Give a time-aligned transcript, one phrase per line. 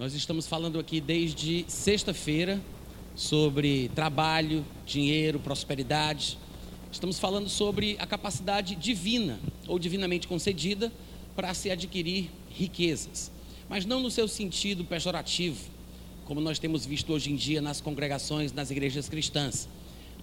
[0.00, 2.58] Nós estamos falando aqui desde sexta-feira
[3.14, 6.38] sobre trabalho, dinheiro, prosperidade.
[6.90, 9.38] Estamos falando sobre a capacidade divina
[9.68, 10.90] ou divinamente concedida
[11.36, 13.30] para se adquirir riquezas,
[13.68, 15.60] mas não no seu sentido pejorativo,
[16.24, 19.68] como nós temos visto hoje em dia nas congregações, nas igrejas cristãs.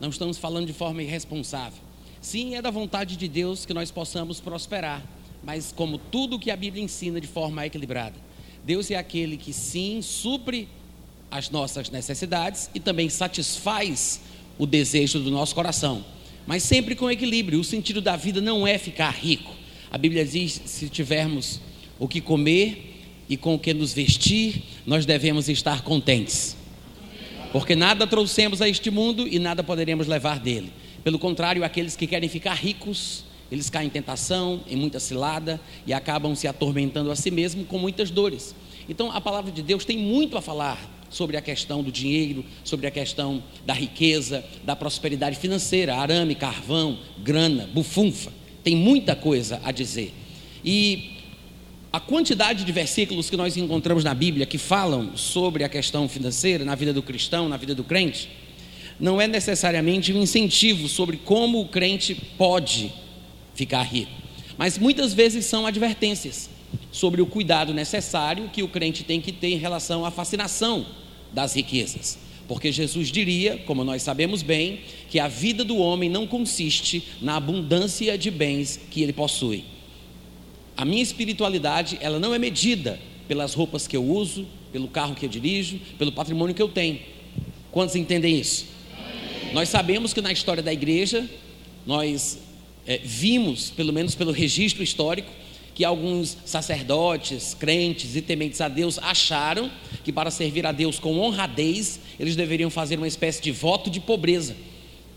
[0.02, 1.83] Não estamos falando de forma irresponsável.
[2.19, 5.05] Sim, é da vontade de Deus que nós possamos prosperar,
[5.44, 8.27] mas como tudo que a Bíblia ensina de forma equilibrada.
[8.67, 10.67] Deus é aquele que sim supre
[11.31, 14.20] as nossas necessidades e também satisfaz
[14.58, 16.03] o desejo do nosso coração,
[16.45, 17.61] mas sempre com equilíbrio.
[17.61, 19.55] O sentido da vida não é ficar rico.
[19.89, 21.61] A Bíblia diz: se tivermos
[21.98, 26.58] o que comer e com o que nos vestir, nós devemos estar contentes.
[27.53, 30.73] Porque nada trouxemos a este mundo e nada poderemos levar dele.
[31.06, 35.94] Pelo contrário, aqueles que querem ficar ricos, eles caem em tentação, em muita cilada e
[35.94, 38.56] acabam se atormentando a si mesmo com muitas dores.
[38.90, 42.88] Então, a palavra de Deus tem muito a falar sobre a questão do dinheiro, sobre
[42.88, 48.31] a questão da riqueza, da prosperidade financeira, arame, carvão, grana, bufunfa.
[48.64, 50.14] Tem muita coisa a dizer.
[50.64, 51.12] E
[51.92, 56.66] a quantidade de versículos que nós encontramos na Bíblia que falam sobre a questão financeira
[56.66, 58.30] na vida do cristão, na vida do crente,
[59.00, 62.92] não é necessariamente um incentivo sobre como o crente pode
[63.58, 64.11] ficar rico,
[64.58, 66.50] mas muitas vezes são advertências
[66.91, 70.86] sobre o cuidado necessário que o crente tem que ter em relação à fascinação
[71.33, 72.19] das riquezas.
[72.47, 77.35] Porque Jesus diria, como nós sabemos bem, que a vida do homem não consiste na
[77.35, 79.66] abundância de bens que ele possui.
[80.75, 85.25] A minha espiritualidade, ela não é medida pelas roupas que eu uso, pelo carro que
[85.25, 87.00] eu dirijo, pelo patrimônio que eu tenho.
[87.72, 88.66] Quantos entendem isso?
[89.53, 91.28] Nós sabemos que na história da igreja,
[91.85, 92.39] nós
[92.88, 95.31] é, vimos, pelo menos pelo registro histórico,
[95.75, 99.69] que alguns sacerdotes, crentes e tementes a Deus acharam
[100.03, 104.00] que para servir a Deus com honradez, eles deveriam fazer uma espécie de voto de
[104.00, 104.56] pobreza.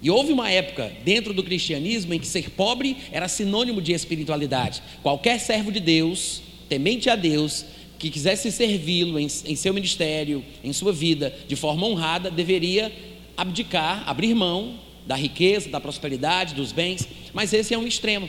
[0.02, 4.82] E houve uma época dentro do cristianismo em que ser pobre era sinônimo de espiritualidade.
[5.02, 7.64] Qualquer servo de Deus, temente a Deus,
[7.98, 12.90] que quisesse servi-lo em, em, seu ministério, em sua vida, de forma honrada, deveria
[13.36, 14.74] abdicar, abrir mão
[15.06, 17.06] da riqueza, da prosperidade, dos bens.
[17.32, 18.28] Mas esse é um extremo.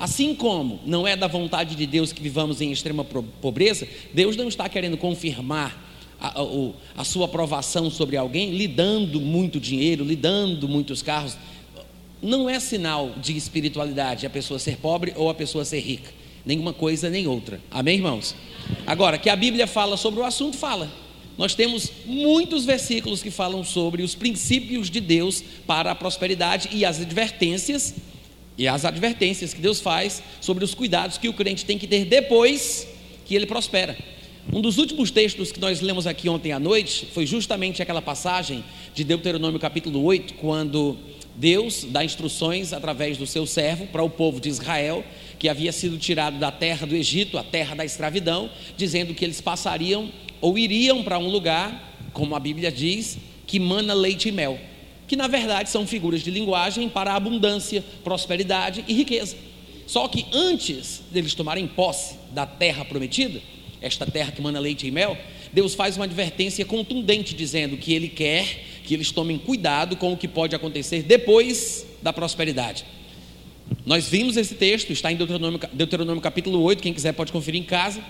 [0.00, 4.48] Assim como não é da vontade de Deus que vivamos em extrema pobreza, Deus não
[4.48, 5.78] está querendo confirmar
[6.18, 6.42] a, a,
[6.96, 11.36] a sua aprovação sobre alguém, lhe dando muito dinheiro, lhe dando muitos carros.
[12.22, 16.10] Não é sinal de espiritualidade a pessoa ser pobre ou a pessoa ser rica.
[16.46, 17.60] Nenhuma coisa nem outra.
[17.70, 18.34] Amém, irmãos?
[18.86, 20.90] Agora, que a Bíblia fala sobre o assunto, fala.
[21.36, 26.84] Nós temos muitos versículos que falam sobre os princípios de Deus para a prosperidade e
[26.84, 27.94] as advertências
[28.56, 32.04] e as advertências que Deus faz sobre os cuidados que o crente tem que ter
[32.04, 32.86] depois
[33.24, 33.96] que ele prospera.
[34.52, 38.64] Um dos últimos textos que nós lemos aqui ontem à noite foi justamente aquela passagem
[38.94, 40.98] de Deuteronômio capítulo 8, quando
[41.36, 45.04] Deus dá instruções através do seu servo para o povo de Israel,
[45.38, 49.40] que havia sido tirado da terra do Egito, a terra da escravidão, dizendo que eles
[49.40, 50.10] passariam
[50.40, 54.58] ou iriam para um lugar, como a Bíblia diz, que mana leite e mel
[55.10, 59.36] que na verdade são figuras de linguagem para abundância, prosperidade e riqueza.
[59.84, 63.42] Só que antes deles tomarem posse da terra prometida,
[63.82, 65.18] esta terra que manda leite e mel,
[65.52, 68.46] Deus faz uma advertência contundente dizendo que Ele quer
[68.84, 72.84] que eles tomem cuidado com o que pode acontecer depois da prosperidade.
[73.84, 77.64] Nós vimos esse texto, está em Deuteronômio, Deuteronômio capítulo 8, quem quiser pode conferir em
[77.64, 78.00] casa.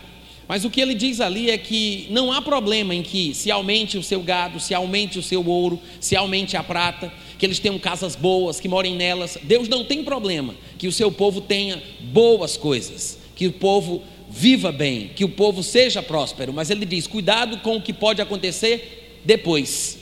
[0.51, 3.97] Mas o que ele diz ali é que não há problema em que se aumente
[3.97, 7.79] o seu gado, se aumente o seu ouro, se aumente a prata, que eles tenham
[7.79, 9.39] casas boas, que morem nelas.
[9.45, 14.73] Deus não tem problema que o seu povo tenha boas coisas, que o povo viva
[14.73, 16.53] bem, que o povo seja próspero.
[16.53, 20.01] Mas ele diz: cuidado com o que pode acontecer depois,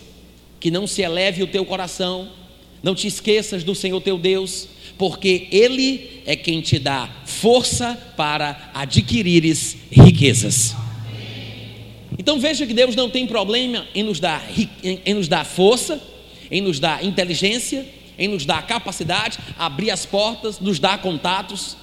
[0.58, 2.26] que não se eleve o teu coração,
[2.82, 4.66] não te esqueças do Senhor teu Deus,
[4.98, 10.74] porque Ele é quem te dá força para adquirires riquezas.
[12.18, 14.44] Então veja que Deus não tem problema em nos dar,
[14.84, 16.02] em nos dar força,
[16.50, 17.86] em nos dar inteligência,
[18.18, 21.76] em nos dar capacidade, abrir as portas, nos dar contatos.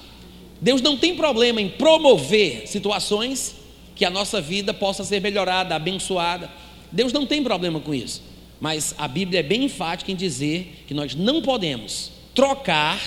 [0.60, 3.56] Deus não tem problema em promover situações
[3.94, 6.50] que a nossa vida possa ser melhorada, abençoada.
[6.92, 8.22] Deus não tem problema com isso.
[8.60, 13.00] Mas a Bíblia é bem enfática em dizer que nós não podemos trocar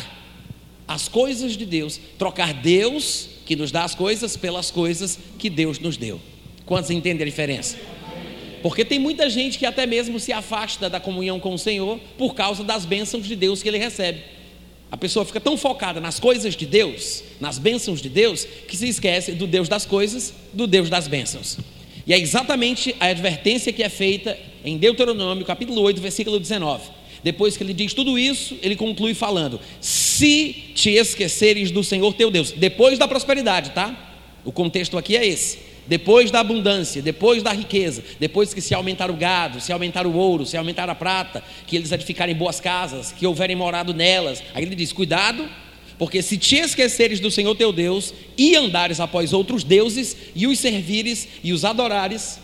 [0.87, 5.79] as coisas de Deus, trocar Deus que nos dá as coisas pelas coisas que Deus
[5.79, 6.19] nos deu.
[6.65, 7.77] Quantos entendem a diferença?
[8.63, 12.33] Porque tem muita gente que até mesmo se afasta da comunhão com o Senhor por
[12.33, 14.19] causa das bênçãos de Deus que ele recebe.
[14.91, 18.89] A pessoa fica tão focada nas coisas de Deus, nas bênçãos de Deus, que se
[18.89, 21.59] esquece do Deus das coisas, do Deus das bênçãos.
[22.05, 24.35] E é exatamente a advertência que é feita
[24.65, 26.98] em Deuteronômio, capítulo 8, versículo 19.
[27.23, 32.31] Depois que ele diz tudo isso, ele conclui falando: Se te esqueceres do Senhor teu
[32.31, 34.07] Deus, depois da prosperidade, tá?
[34.45, 35.69] O contexto aqui é esse.
[35.85, 40.13] Depois da abundância, depois da riqueza, depois que se aumentar o gado, se aumentar o
[40.13, 44.43] ouro, se aumentar a prata, que eles edificarem boas casas, que houverem morado nelas.
[44.53, 45.49] Aí ele diz: Cuidado,
[45.97, 50.59] porque se te esqueceres do Senhor teu Deus e andares após outros deuses e os
[50.59, 52.39] servires e os adorares,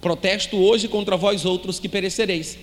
[0.00, 2.58] protesto hoje contra vós outros que perecereis.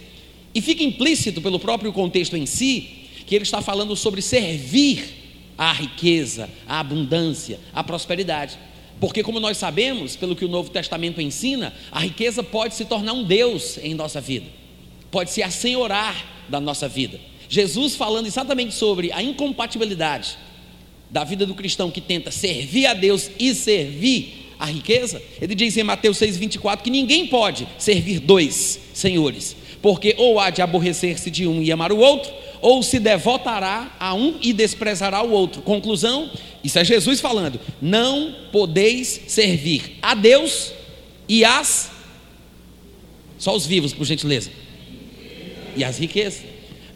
[0.58, 2.90] E fica implícito pelo próprio contexto em si
[3.28, 8.58] que ele está falando sobre servir à riqueza, à abundância, à prosperidade.
[9.00, 13.14] Porque, como nós sabemos, pelo que o Novo Testamento ensina, a riqueza pode se tornar
[13.14, 14.48] um Deus em nossa vida,
[15.12, 17.20] pode se assenhorar da nossa vida.
[17.48, 20.40] Jesus falando exatamente sobre a incompatibilidade
[21.08, 25.78] da vida do cristão que tenta servir a Deus e servir a riqueza, ele diz
[25.78, 31.48] em Mateus 6,24 que ninguém pode servir dois senhores, porque ou há de aborrecer-se de
[31.48, 32.32] um e amar o outro,
[32.62, 35.62] ou se devotará a um e desprezará o outro.
[35.62, 36.30] Conclusão:
[36.64, 37.60] isso é Jesus falando.
[37.82, 40.72] Não podeis servir a Deus
[41.28, 41.92] e as.
[43.38, 44.50] Só os vivos, por gentileza.
[45.76, 46.44] E as riquezas.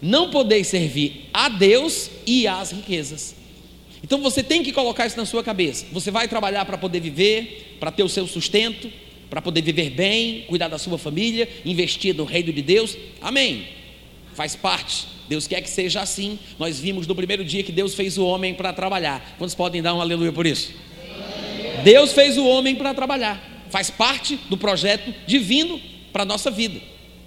[0.00, 3.36] Não podeis servir a Deus e as riquezas.
[4.02, 5.86] Então você tem que colocar isso na sua cabeça.
[5.92, 8.90] Você vai trabalhar para poder viver, para ter o seu sustento,
[9.32, 12.98] para poder viver bem, cuidar da sua família, investir no reino de Deus.
[13.18, 13.66] Amém.
[14.34, 15.06] Faz parte.
[15.26, 16.38] Deus quer que seja assim.
[16.58, 19.36] Nós vimos no primeiro dia que Deus fez o homem para trabalhar.
[19.38, 20.74] Quantos podem dar um aleluia por isso?
[21.82, 23.64] Deus fez o homem para trabalhar.
[23.70, 25.80] Faz parte do projeto divino
[26.12, 26.78] para a nossa vida.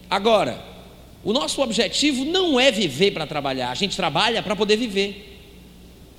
[0.07, 0.63] Agora,
[1.23, 5.39] o nosso objetivo não é viver para trabalhar, a gente trabalha para poder viver.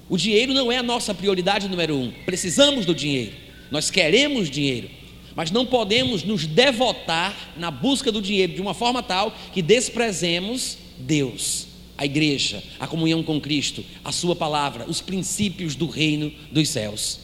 [0.08, 2.10] O dinheiro não é a nossa prioridade número um.
[2.24, 3.34] Precisamos do dinheiro,
[3.70, 4.90] nós queremos dinheiro,
[5.36, 10.78] mas não podemos nos devotar na busca do dinheiro de uma forma tal que desprezemos
[10.98, 11.66] Deus,
[11.98, 17.20] a igreja, a comunhão com Cristo, a Sua palavra, os princípios do reino dos céus.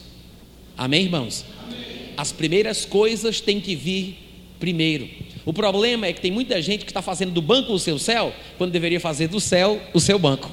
[0.77, 1.47] Amém, irmãos?
[1.65, 1.77] Amém.
[2.15, 4.19] As primeiras coisas têm que vir
[4.61, 5.09] primeiro.
[5.47, 8.35] O problema é que tem muita gente que está fazendo do banco o seu céu,
[8.59, 10.51] quando deveria fazer do céu o seu banco.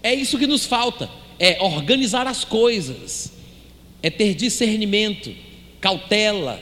[0.00, 1.10] É isso que nos falta:
[1.40, 3.32] é organizar as coisas,
[4.00, 5.47] é ter discernimento,
[5.80, 6.60] cautela,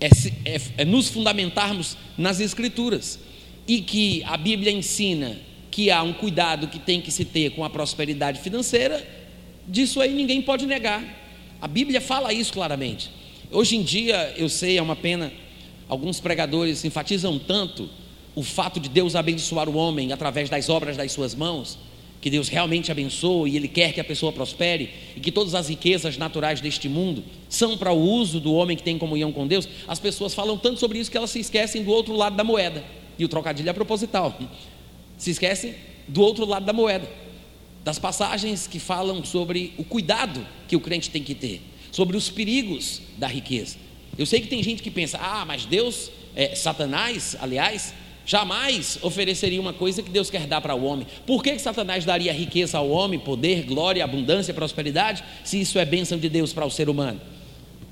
[0.00, 0.08] é,
[0.44, 3.18] é, é nos fundamentarmos nas Escrituras.
[3.66, 5.38] E que a Bíblia ensina
[5.70, 9.04] que há um cuidado que tem que se ter com a prosperidade financeira,
[9.66, 11.02] disso aí ninguém pode negar.
[11.60, 13.10] A Bíblia fala isso claramente.
[13.50, 15.32] Hoje em dia, eu sei, é uma pena,
[15.88, 17.88] alguns pregadores enfatizam tanto
[18.34, 21.78] o fato de Deus abençoar o homem através das obras das suas mãos,
[22.24, 25.68] que Deus realmente abençoe e Ele quer que a pessoa prospere e que todas as
[25.68, 29.68] riquezas naturais deste mundo são para o uso do homem que tem comunhão com Deus,
[29.86, 32.82] as pessoas falam tanto sobre isso que elas se esquecem do outro lado da moeda.
[33.18, 34.38] E o trocadilho é proposital.
[35.18, 35.74] Se esquecem
[36.08, 37.06] do outro lado da moeda,
[37.84, 41.60] das passagens que falam sobre o cuidado que o crente tem que ter
[41.92, 43.76] sobre os perigos da riqueza.
[44.16, 47.92] Eu sei que tem gente que pensa, ah, mas Deus, é, Satanás, aliás,
[48.26, 51.06] jamais ofereceria uma coisa que Deus quer dar para o homem.
[51.26, 55.84] Por que, que Satanás daria riqueza ao homem, poder, glória, abundância, prosperidade, se isso é
[55.84, 57.20] bênção de Deus para o ser humano?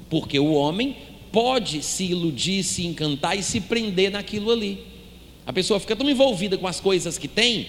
[0.09, 0.97] Porque o homem
[1.31, 4.85] pode se iludir, se encantar e se prender naquilo ali.
[5.47, 7.67] A pessoa fica tão envolvida com as coisas que tem,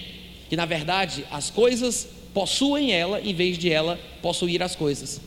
[0.48, 5.20] que na verdade as coisas possuem ela em vez de ela possuir as coisas.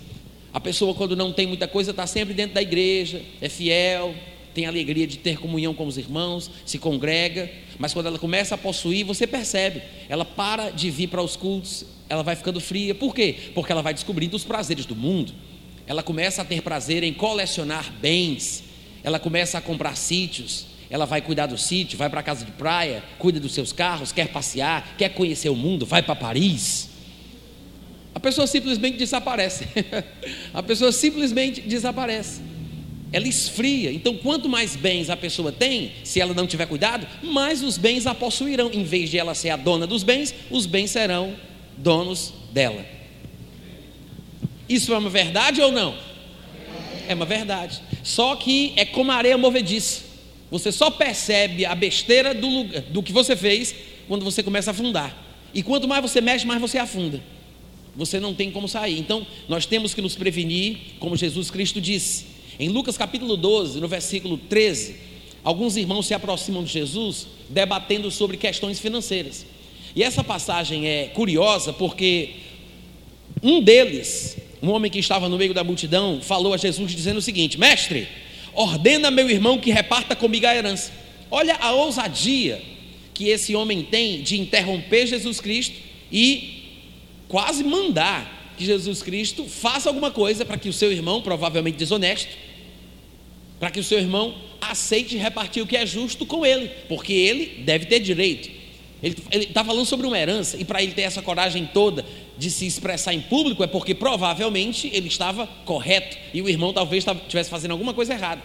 [0.53, 4.15] A pessoa, quando não tem muita coisa, está sempre dentro da igreja, é fiel,
[4.57, 7.47] tem alegria de ter comunhão com os irmãos, se congrega,
[7.77, 11.85] mas quando ela começa a possuir, você percebe, ela para de vir para os cultos,
[12.09, 12.95] ela vai ficando fria.
[12.95, 13.35] Por quê?
[13.53, 15.31] Porque ela vai descobrindo os prazeres do mundo.
[15.85, 18.63] Ela começa a ter prazer em colecionar bens,
[19.03, 22.51] ela começa a comprar sítios, ela vai cuidar do sítio, vai para a casa de
[22.53, 26.97] praia, cuida dos seus carros, quer passear, quer conhecer o mundo, vai para Paris
[28.17, 29.67] a pessoa simplesmente desaparece.
[30.51, 32.41] a pessoa simplesmente desaparece.
[33.11, 33.91] Ela esfria.
[33.91, 38.05] Então, quanto mais bens a pessoa tem, se ela não tiver cuidado, mais os bens
[38.05, 38.69] a possuirão.
[38.73, 41.35] Em vez de ela ser a dona dos bens, os bens serão
[41.77, 42.85] donos dela.
[44.67, 45.97] Isso é uma verdade ou não?
[47.07, 47.81] É uma verdade.
[48.03, 50.01] Só que é como a areia movediça.
[50.51, 53.73] Você só percebe a besteira do, lugar, do que você fez
[54.07, 55.15] quando você começa a afundar.
[55.53, 57.21] E quanto mais você mexe, mais você afunda
[57.97, 58.99] você não tem como sair.
[58.99, 62.36] Então, nós temos que nos prevenir, como Jesus Cristo disse.
[62.59, 64.95] Em Lucas capítulo 12, no versículo 13,
[65.43, 69.45] alguns irmãos se aproximam de Jesus debatendo sobre questões financeiras.
[69.95, 72.31] E essa passagem é curiosa porque
[73.43, 77.21] um deles um homem que estava no meio da multidão falou a Jesus dizendo o
[77.21, 78.07] seguinte: Mestre,
[78.53, 80.91] ordena meu irmão que reparta comigo a herança.
[81.29, 82.61] Olha a ousadia
[83.13, 85.75] que esse homem tem de interromper Jesus Cristo
[86.11, 86.63] e
[87.27, 92.35] quase mandar que Jesus Cristo faça alguma coisa para que o seu irmão, provavelmente desonesto,
[93.59, 97.63] para que o seu irmão aceite repartir o que é justo com ele, porque ele
[97.63, 98.49] deve ter direito.
[99.01, 102.03] Ele está falando sobre uma herança, e para ele ter essa coragem toda
[102.37, 107.05] de se expressar em público, é porque provavelmente ele estava correto, e o irmão talvez
[107.05, 108.41] estivesse fazendo alguma coisa errada.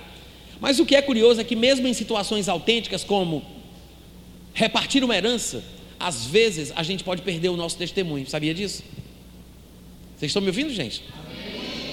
[0.61, 3.43] Mas o que é curioso é que, mesmo em situações autênticas, como
[4.55, 5.65] repartir uma herança,
[5.99, 8.83] às vezes a gente pode perder o nosso testemunho, sabia disso?
[10.17, 11.03] Vocês estão me ouvindo, gente?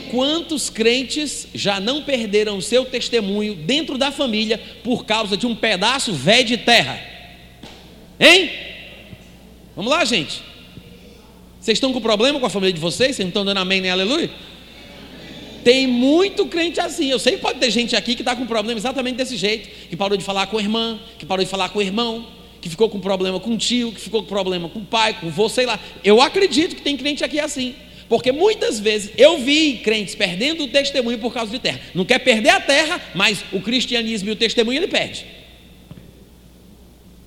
[0.10, 5.56] Quantos crentes já não perderam o seu testemunho dentro da família por causa de um
[5.56, 7.00] pedaço velho de terra?
[8.20, 8.50] Hein?
[9.76, 10.42] Vamos lá, gente.
[11.60, 13.16] Vocês estão com problema com a família de vocês?
[13.16, 14.32] Vocês não estão dando amém nem aleluia?
[15.64, 17.12] Tem muito crente assim.
[17.12, 19.96] Eu sei que pode ter gente aqui que está com problema exatamente desse jeito, que
[19.96, 22.26] parou de falar com a irmã, que parou de falar com o irmão,
[22.60, 25.30] que ficou com problema com o tio, que ficou com problema com o pai, com
[25.30, 25.80] você, sei lá.
[26.04, 27.76] Eu acredito que tem crente aqui assim.
[28.10, 31.80] Porque muitas vezes eu vi crentes perdendo o testemunho por causa de terra.
[31.94, 35.26] Não quer perder a terra, mas o cristianismo e o testemunho ele perde.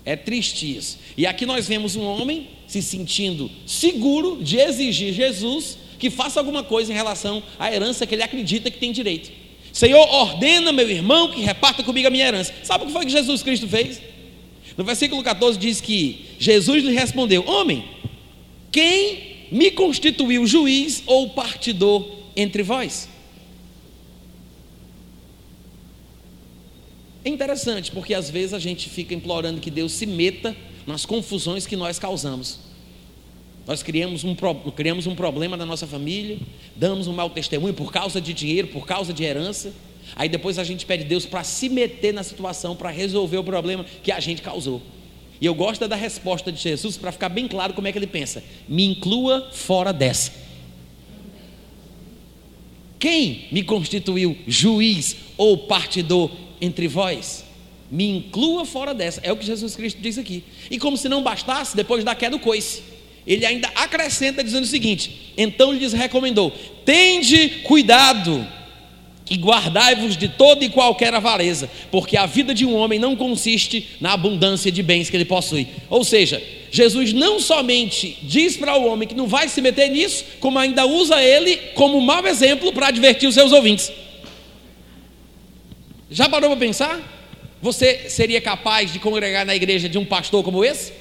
[0.05, 0.99] É triste isso.
[1.17, 6.65] E aqui nós vemos um homem se sentindo seguro de exigir Jesus que faça alguma
[6.65, 9.31] coisa em relação à herança que ele acredita que tem direito.
[9.73, 12.53] Senhor, ordena meu irmão que reparta comigo a minha herança.
[12.65, 14.03] Sabe o que foi que Jesus Cristo fez?
[14.77, 17.85] No versículo 14 diz que Jesus lhe respondeu: Homem,
[18.73, 23.07] quem me constituiu juiz ou partidor entre vós?
[27.23, 30.57] É interessante, porque às vezes a gente fica implorando que Deus se meta
[30.87, 32.61] nas confusões que nós causamos.
[33.67, 34.35] Nós criamos um,
[34.75, 36.39] criamos um problema na nossa família,
[36.75, 39.73] damos um mau testemunho por causa de dinheiro, por causa de herança.
[40.17, 43.85] Aí depois a gente pede Deus para se meter na situação, para resolver o problema
[44.03, 44.81] que a gente causou.
[45.43, 48.07] E eu gosto da resposta de Jesus para ficar bem claro como é que ele
[48.07, 50.33] pensa: me inclua fora dessa.
[52.97, 56.31] Quem me constituiu juiz ou partidor
[56.61, 57.45] entre vós,
[57.91, 59.21] me inclua fora dessa.
[59.25, 60.45] É o que Jesus Cristo diz aqui.
[60.71, 62.81] E como se não bastasse, depois da queda do coice,
[63.27, 66.53] ele ainda acrescenta dizendo o seguinte: então lhes recomendou:
[66.85, 68.47] tende cuidado
[69.31, 73.89] e guardai-vos de toda e qualquer avareza, porque a vida de um homem não consiste
[74.01, 75.69] na abundância de bens que ele possui.
[75.89, 80.25] Ou seja, Jesus não somente diz para o homem que não vai se meter nisso,
[80.41, 83.93] como ainda usa ele como mau exemplo para advertir os seus ouvintes.
[86.11, 87.01] Já parou para pensar?
[87.63, 90.93] Você seria capaz de congregar na igreja de um pastor como esse?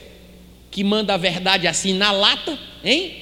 [0.69, 3.15] Que manda a verdade assim na lata, hein?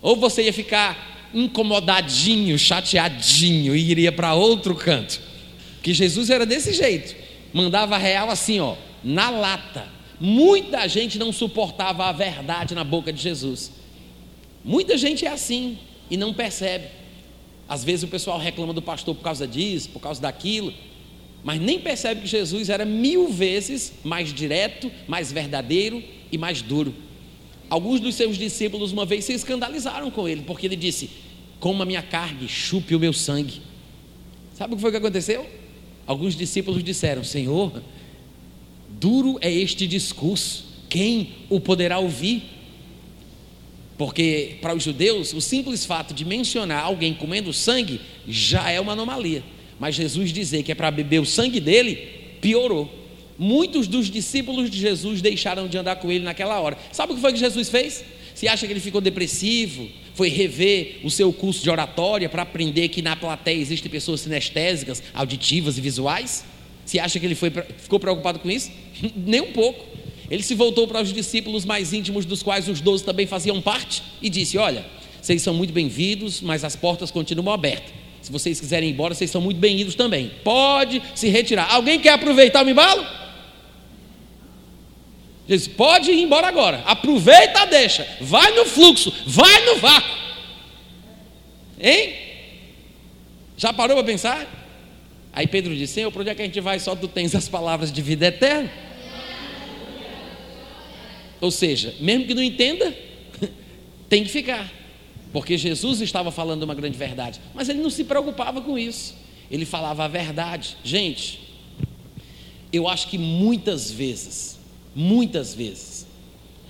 [0.00, 5.20] Ou você ia ficar incomodadinho, chateadinho e iria para outro canto?
[5.82, 7.14] Que Jesus era desse jeito,
[7.52, 9.86] mandava real assim, ó, na lata.
[10.20, 13.72] Muita gente não suportava a verdade na boca de Jesus.
[14.64, 15.78] Muita gente é assim
[16.10, 16.86] e não percebe.
[17.68, 20.72] Às vezes o pessoal reclama do pastor por causa disso, por causa daquilo,
[21.42, 26.94] mas nem percebe que Jesus era mil vezes mais direto, mais verdadeiro e mais duro.
[27.74, 31.10] Alguns dos seus discípulos uma vez se escandalizaram com ele, porque ele disse:
[31.58, 33.60] Coma minha carne, chupe o meu sangue.
[34.54, 35.44] Sabe o que foi que aconteceu?
[36.06, 37.82] Alguns discípulos disseram: Senhor,
[38.88, 42.44] duro é este discurso, quem o poderá ouvir?
[43.98, 48.92] Porque para os judeus, o simples fato de mencionar alguém comendo sangue já é uma
[48.92, 49.42] anomalia.
[49.80, 51.96] Mas Jesus dizer que é para beber o sangue dele,
[52.40, 52.88] piorou.
[53.38, 56.78] Muitos dos discípulos de Jesus deixaram de andar com ele naquela hora.
[56.92, 58.04] Sabe o que foi que Jesus fez?
[58.34, 59.88] Você acha que ele ficou depressivo?
[60.14, 65.02] Foi rever o seu curso de oratória para aprender que na plateia existem pessoas sinestésicas,
[65.12, 66.44] auditivas e visuais?
[66.84, 68.70] Você acha que ele foi, ficou preocupado com isso?
[69.16, 69.84] Nem um pouco.
[70.30, 74.02] Ele se voltou para os discípulos mais íntimos, dos quais os doze também faziam parte,
[74.22, 74.84] e disse: Olha,
[75.20, 77.92] vocês são muito bem-vindos, mas as portas continuam abertas.
[78.22, 80.30] Se vocês quiserem ir embora, vocês são muito bem-vindos também.
[80.42, 81.70] Pode se retirar.
[81.70, 83.04] Alguém quer aproveitar o embalo?
[85.46, 86.82] Diz, pode ir embora agora.
[86.86, 88.06] Aproveita, deixa.
[88.20, 90.16] Vai no fluxo, vai no vácuo.
[91.78, 92.14] Hein?
[93.56, 94.46] Já parou para pensar?
[95.32, 96.78] Aí Pedro disse: Senhor, para onde é que a gente vai?
[96.78, 98.70] Só tu tens as palavras de vida eterna.
[101.40, 102.96] Ou seja, mesmo que não entenda,
[104.08, 104.72] tem que ficar.
[105.32, 109.14] Porque Jesus estava falando uma grande verdade, mas ele não se preocupava com isso.
[109.50, 110.76] Ele falava a verdade.
[110.82, 111.40] Gente,
[112.72, 114.58] eu acho que muitas vezes,
[114.94, 116.06] muitas vezes,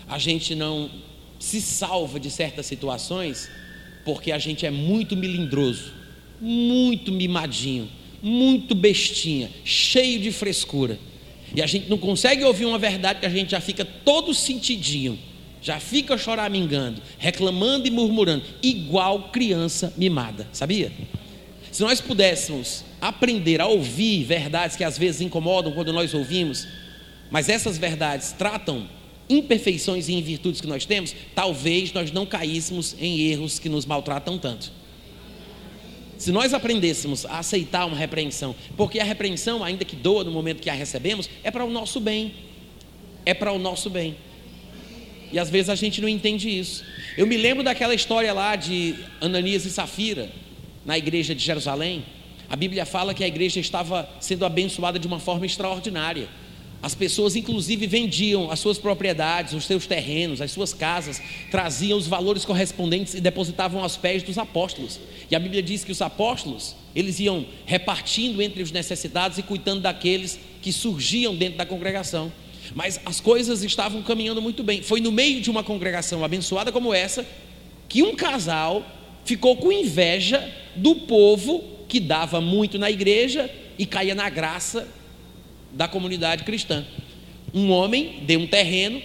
[0.08, 0.90] a gente não
[1.38, 3.50] se salva de certas situações
[4.04, 5.92] Porque a gente é muito milindroso,
[6.40, 7.88] muito mimadinho,
[8.22, 10.98] muito bestinha, cheio de frescura.
[11.54, 15.18] E a gente não consegue ouvir uma verdade que a gente já fica todo sentidinho,
[15.62, 20.92] já fica choramingando, reclamando e murmurando, igual criança mimada, sabia?
[21.72, 26.68] Se nós pudéssemos aprender a ouvir verdades que às vezes incomodam quando nós ouvimos,
[27.30, 28.88] mas essas verdades tratam
[29.28, 34.38] imperfeições e invirtudes que nós temos, talvez nós não caíssemos em erros que nos maltratam
[34.38, 34.70] tanto.
[36.18, 40.60] Se nós aprendêssemos a aceitar uma repreensão, porque a repreensão, ainda que doa no momento
[40.60, 42.34] que a recebemos, é para o nosso bem.
[43.26, 44.16] É para o nosso bem.
[45.32, 46.84] E às vezes a gente não entende isso.
[47.16, 50.30] Eu me lembro daquela história lá de Ananias e Safira,
[50.84, 52.04] na igreja de Jerusalém.
[52.48, 56.28] A Bíblia fala que a igreja estava sendo abençoada de uma forma extraordinária.
[56.84, 61.18] As pessoas, inclusive, vendiam as suas propriedades, os seus terrenos, as suas casas,
[61.50, 65.00] traziam os valores correspondentes e depositavam aos pés dos apóstolos.
[65.30, 69.80] E a Bíblia diz que os apóstolos, eles iam repartindo entre os necessitados e cuidando
[69.80, 72.30] daqueles que surgiam dentro da congregação.
[72.74, 74.82] Mas as coisas estavam caminhando muito bem.
[74.82, 77.26] Foi no meio de uma congregação abençoada como essa
[77.88, 78.84] que um casal
[79.24, 84.86] ficou com inveja do povo que dava muito na igreja e caía na graça
[85.74, 86.84] da comunidade cristã.
[87.52, 89.00] Um homem deu um terreno,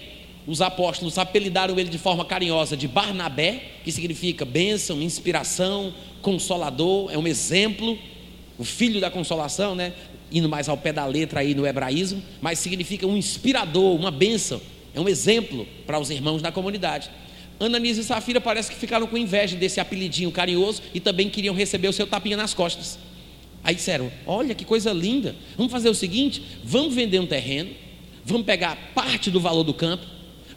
[0.48, 7.18] os apóstolos apelidaram ele de forma carinhosa de Barnabé, que significa bênção, inspiração, consolador, é
[7.18, 7.98] um exemplo,
[8.58, 9.94] o filho da consolação, né?
[10.32, 14.62] Indo mais ao pé da letra aí no hebraísmo, mas significa um inspirador, uma bênção,
[14.94, 17.10] é um exemplo para os irmãos da comunidade.
[17.60, 21.90] Ananias e Safira parece que ficaram com inveja desse apelidinho carinhoso e também queriam receber
[21.90, 22.98] o seu tapinha nas costas.
[23.63, 27.72] Aí disseram: Olha que coisa linda, vamos fazer o seguinte: vamos vender um terreno,
[28.24, 30.05] vamos pegar parte do valor do campo,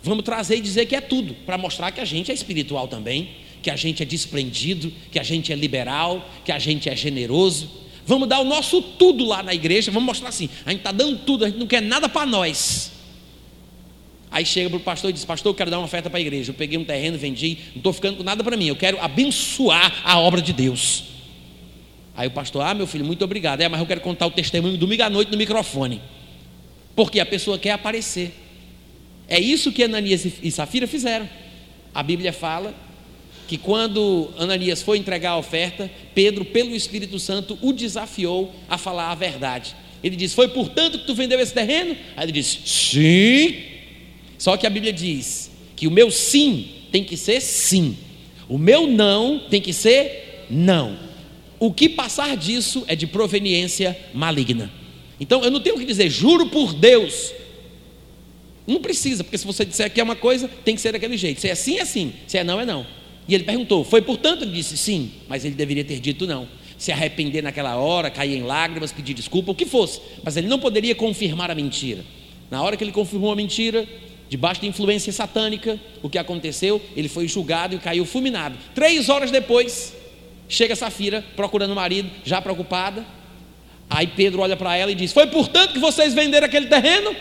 [0.03, 3.31] vamos trazer e dizer que é tudo, para mostrar que a gente é espiritual também,
[3.62, 7.83] que a gente é desprendido, que a gente é liberal, que a gente é generoso.
[8.05, 11.18] Vamos dar o nosso tudo lá na igreja, vamos mostrar assim: a gente está dando
[11.18, 12.92] tudo, a gente não quer nada para nós.
[14.31, 16.20] Aí chega para o pastor e diz: Pastor, eu quero dar uma oferta para a
[16.20, 16.50] igreja.
[16.50, 20.00] Eu peguei um terreno, vendi, não estou ficando com nada para mim, eu quero abençoar
[20.05, 21.12] a obra de Deus.
[22.14, 23.61] Aí o pastor, ah, meu filho, muito obrigado.
[23.62, 26.01] É, mas eu quero contar o testemunho domingo à noite no microfone.
[26.94, 28.35] Porque a pessoa quer aparecer.
[29.27, 31.29] É isso que Ananias e Safira fizeram.
[31.94, 32.75] A Bíblia fala
[33.48, 39.11] que quando Ananias foi entregar a oferta, Pedro, pelo Espírito Santo, o desafiou a falar
[39.11, 39.75] a verdade.
[40.05, 41.96] Ele disse: Foi portanto que tu vendeu esse terreno?
[42.14, 43.57] Aí ele disse: Sim.
[44.37, 47.96] Só que a Bíblia diz que o meu sim tem que ser sim,
[48.48, 51.12] o meu não tem que ser não
[51.62, 54.68] o que passar disso é de proveniência maligna.
[55.20, 57.33] Então eu não tenho que dizer, juro por Deus.
[58.66, 61.40] Não precisa, porque se você disser que é uma coisa, tem que ser daquele jeito.
[61.40, 62.14] Se é sim, é sim.
[62.27, 62.85] Se é não, é não.
[63.29, 64.42] E ele perguntou, foi portanto?
[64.42, 66.48] Ele disse sim, mas ele deveria ter dito não.
[66.77, 70.01] Se arrepender naquela hora, cair em lágrimas, pedir desculpa, o que fosse.
[70.25, 72.05] Mas ele não poderia confirmar a mentira.
[72.51, 73.87] Na hora que ele confirmou a mentira,
[74.29, 76.83] debaixo de influência satânica, o que aconteceu?
[76.96, 78.59] Ele foi julgado e caiu fulminado.
[78.75, 79.94] Três horas depois,
[80.52, 83.06] Chega Safira procurando o marido, já preocupada.
[83.88, 87.16] Aí Pedro olha para ela e diz: Foi portanto que vocês venderam aquele terreno?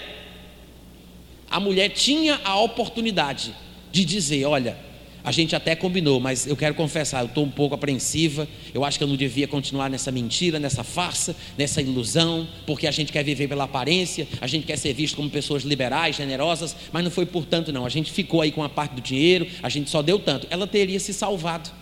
[1.50, 3.56] A mulher tinha a oportunidade
[3.90, 4.78] de dizer: Olha,
[5.24, 8.46] a gente até combinou, mas eu quero confessar, eu estou um pouco apreensiva.
[8.74, 12.92] Eu acho que eu não devia continuar nessa mentira, nessa farsa, nessa ilusão, porque a
[12.92, 17.02] gente quer viver pela aparência, a gente quer ser visto como pessoas liberais, generosas, mas
[17.02, 17.86] não foi por tanto, não.
[17.86, 20.48] A gente ficou aí com a parte do dinheiro, a gente só deu tanto.
[20.50, 21.80] Ela teria se salvado.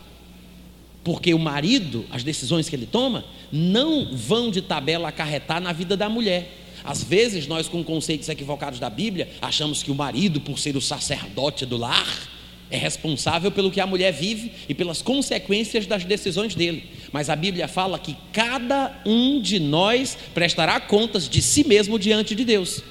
[1.04, 5.96] Porque o marido, as decisões que ele toma, não vão de tabela acarretar na vida
[5.96, 6.56] da mulher.
[6.84, 10.82] Às vezes, nós, com conceitos equivocados da Bíblia, achamos que o marido, por ser o
[10.82, 12.30] sacerdote do lar,
[12.72, 16.84] é responsável pelo que a mulher vive e pelas consequências das decisões dele.
[17.12, 22.36] Mas a Bíblia fala que cada um de nós prestará contas de si mesmo diante
[22.36, 22.84] de Deus.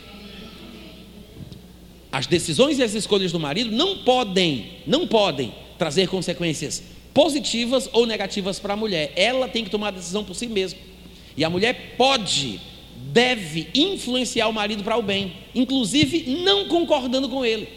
[2.11, 6.83] As decisões e as escolhas do marido não podem, não podem trazer consequências
[7.19, 9.13] positivas ou negativas para a mulher.
[9.17, 10.79] Ela tem que tomar a decisão por si mesma.
[11.37, 12.61] E a mulher pode,
[13.13, 17.69] deve influenciar o marido para o bem, inclusive não concordando com ele.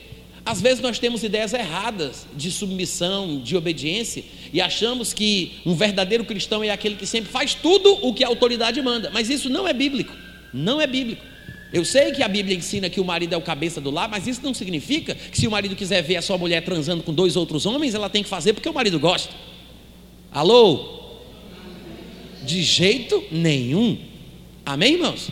[0.45, 4.23] Às vezes nós temos ideias erradas de submissão, de obediência,
[4.53, 8.27] e achamos que um verdadeiro cristão é aquele que sempre faz tudo o que a
[8.27, 10.15] autoridade manda, mas isso não é bíblico.
[10.53, 11.25] Não é bíblico.
[11.73, 14.27] Eu sei que a Bíblia ensina que o marido é o cabeça do lar, mas
[14.27, 17.37] isso não significa que se o marido quiser ver a sua mulher transando com dois
[17.37, 19.33] outros homens, ela tem que fazer porque o marido gosta.
[20.31, 20.99] Alô?
[22.43, 23.97] De jeito nenhum.
[24.65, 25.29] Amém, irmãos?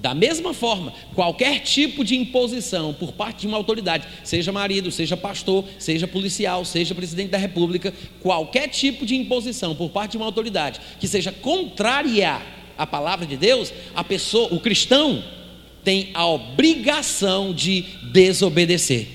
[0.00, 5.14] Da mesma forma, qualquer tipo de imposição por parte de uma autoridade, seja marido, seja
[5.16, 10.26] pastor, seja policial, seja presidente da república, qualquer tipo de imposição por parte de uma
[10.26, 12.40] autoridade que seja contrária
[12.80, 15.22] à palavra de Deus, a pessoa, o cristão,
[15.84, 19.06] tem a obrigação de desobedecer.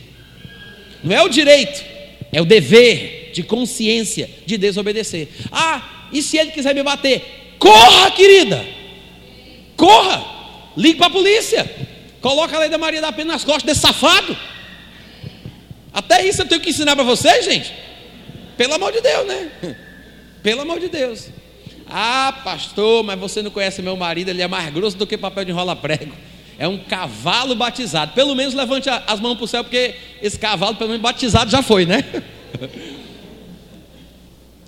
[1.03, 1.83] Não é o direito,
[2.31, 5.29] é o dever de consciência de desobedecer.
[5.51, 7.55] Ah, e se ele quiser me bater?
[7.57, 8.63] Corra, querida!
[9.75, 10.23] Corra!
[10.77, 11.67] Ligue para a polícia.
[12.21, 14.37] Coloca a lei da Maria da Penha nas costas desse safado.
[15.91, 17.73] Até isso eu tenho que ensinar para vocês, gente.
[18.55, 19.51] Pelo amor de Deus, né?
[20.43, 21.29] Pelo amor de Deus.
[21.87, 25.45] Ah, pastor, mas você não conhece meu marido, ele é mais grosso do que papel
[25.45, 26.13] de enrola prego.
[26.57, 28.13] É um cavalo batizado.
[28.13, 31.61] Pelo menos levante as mãos para o céu, porque esse cavalo, pelo menos batizado, já
[31.61, 32.03] foi, né?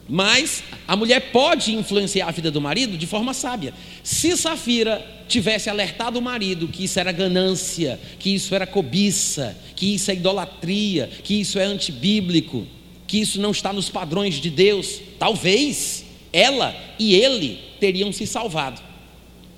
[0.10, 3.74] Mas a mulher pode influenciar a vida do marido de forma sábia.
[4.04, 9.96] Se Safira tivesse alertado o marido que isso era ganância, que isso era cobiça, que
[9.96, 12.66] isso é idolatria, que isso é antibíblico,
[13.06, 18.82] que isso não está nos padrões de Deus, talvez ela e ele teriam se salvado.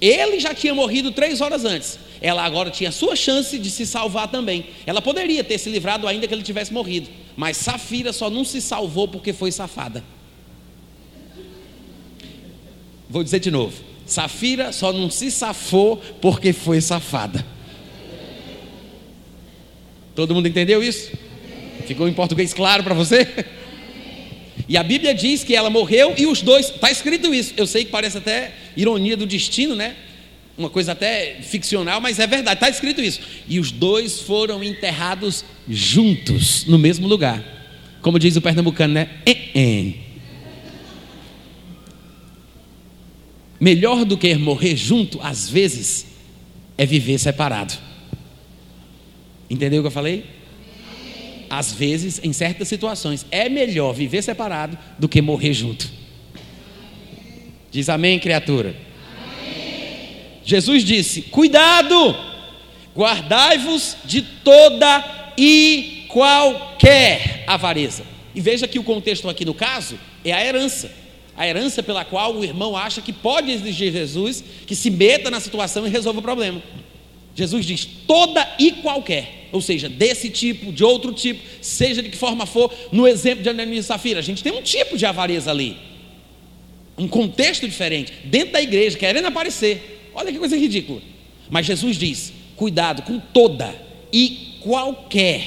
[0.02, 2.00] Ele já tinha morrido três horas antes.
[2.22, 4.66] Ela agora tinha sua chance de se salvar também.
[4.86, 7.10] Ela poderia ter se livrado ainda que ele tivesse morrido.
[7.36, 10.04] Mas Safira só não se salvou porque foi safada.
[13.10, 17.46] Vou dizer de novo: Safira só não se safou porque foi safada.
[20.16, 21.12] Todo mundo entendeu isso?
[21.86, 23.28] Ficou em português claro para você?
[24.68, 27.54] E a Bíblia diz que ela morreu e os dois, está escrito isso.
[27.58, 29.96] Eu sei que parece até ironia do destino, né?
[30.58, 33.22] Uma coisa até ficcional, mas é verdade, está escrito isso.
[33.48, 37.44] E os dois foram enterrados juntos, no mesmo lugar.
[38.02, 39.10] Como diz o pernambucano, né?
[39.26, 39.94] Eh, eh.
[43.60, 46.06] Melhor do que morrer junto, às vezes,
[46.78, 47.74] é viver separado.
[49.50, 50.26] Entendeu o que eu falei?
[51.50, 55.90] Às vezes, em certas situações, é melhor viver separado do que morrer junto.
[57.72, 58.76] Diz amém, criatura.
[59.24, 60.18] Amém.
[60.44, 62.16] Jesus disse: Cuidado,
[62.96, 68.04] guardai-vos de toda e qualquer avareza.
[68.36, 71.00] E veja que o contexto aqui no caso é a herança
[71.40, 75.40] a herança pela qual o irmão acha que pode exigir Jesus que se meta na
[75.40, 76.62] situação e resolva o problema.
[77.40, 82.18] Jesus diz toda e qualquer, ou seja, desse tipo, de outro tipo, seja de que
[82.18, 85.50] forma for, no exemplo de Ananias e Safira, a gente tem um tipo de avareza
[85.50, 85.78] ali,
[86.98, 90.12] um contexto diferente, dentro da igreja, querendo aparecer.
[90.14, 91.02] Olha que coisa ridícula.
[91.50, 93.74] Mas Jesus diz: cuidado com toda
[94.12, 95.46] e qualquer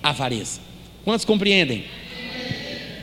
[0.00, 0.60] avareza.
[1.04, 1.84] Quantos compreendem?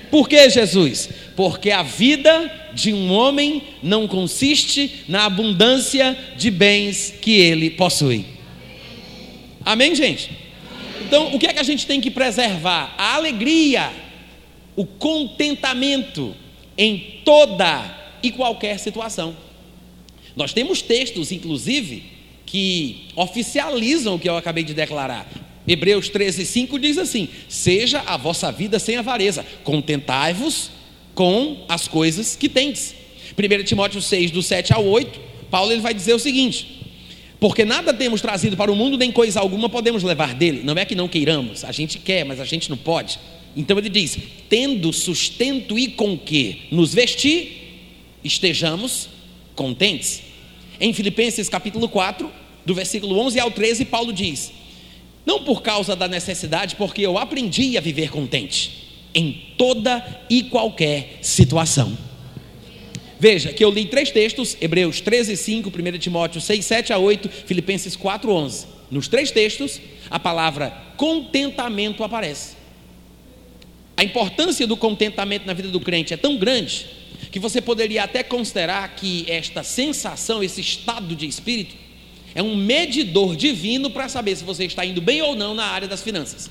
[0.09, 1.09] Por que Jesus?
[1.39, 8.25] Porque a vida de um homem não consiste na abundância de bens que ele possui.
[9.63, 10.31] Amém, gente?
[10.99, 12.93] Então, o que é que a gente tem que preservar?
[12.97, 13.89] A alegria,
[14.75, 16.35] o contentamento
[16.77, 17.85] em toda
[18.21, 19.33] e qualquer situação.
[20.35, 22.03] Nós temos textos, inclusive,
[22.45, 25.25] que oficializam o que eu acabei de declarar.
[25.65, 30.77] Hebreus 13, 5 diz assim: Seja a vossa vida sem avareza, contentai-vos
[31.19, 32.95] com as coisas que tens.
[33.37, 35.19] 1 Timóteo 6, do 7 ao 8,
[35.51, 36.79] Paulo ele vai dizer o seguinte:
[37.41, 40.61] Porque nada temos trazido para o mundo, nem coisa alguma podemos levar dele.
[40.63, 43.19] Não é que não queiramos, a gente quer, mas a gente não pode.
[43.53, 47.81] Então ele diz: Tendo sustento e com que nos vestir,
[48.23, 49.09] estejamos
[49.57, 50.21] contentes.
[50.79, 52.31] Em Filipenses capítulo 4,
[52.65, 54.53] do versículo 11 ao 13, Paulo diz:
[55.25, 61.19] Não por causa da necessidade, porque eu aprendi a viver contente em toda e qualquer
[61.21, 61.97] situação.
[63.19, 67.29] Veja que eu li três textos, Hebreus 13, 5, 1 Timóteo 6, 7 a 8,
[67.45, 68.67] Filipenses 4, 11.
[68.89, 72.55] Nos três textos, a palavra contentamento aparece.
[73.95, 76.87] A importância do contentamento na vida do crente é tão grande
[77.29, 81.75] que você poderia até considerar que esta sensação, esse estado de espírito,
[82.33, 85.87] é um medidor divino para saber se você está indo bem ou não na área
[85.87, 86.49] das finanças.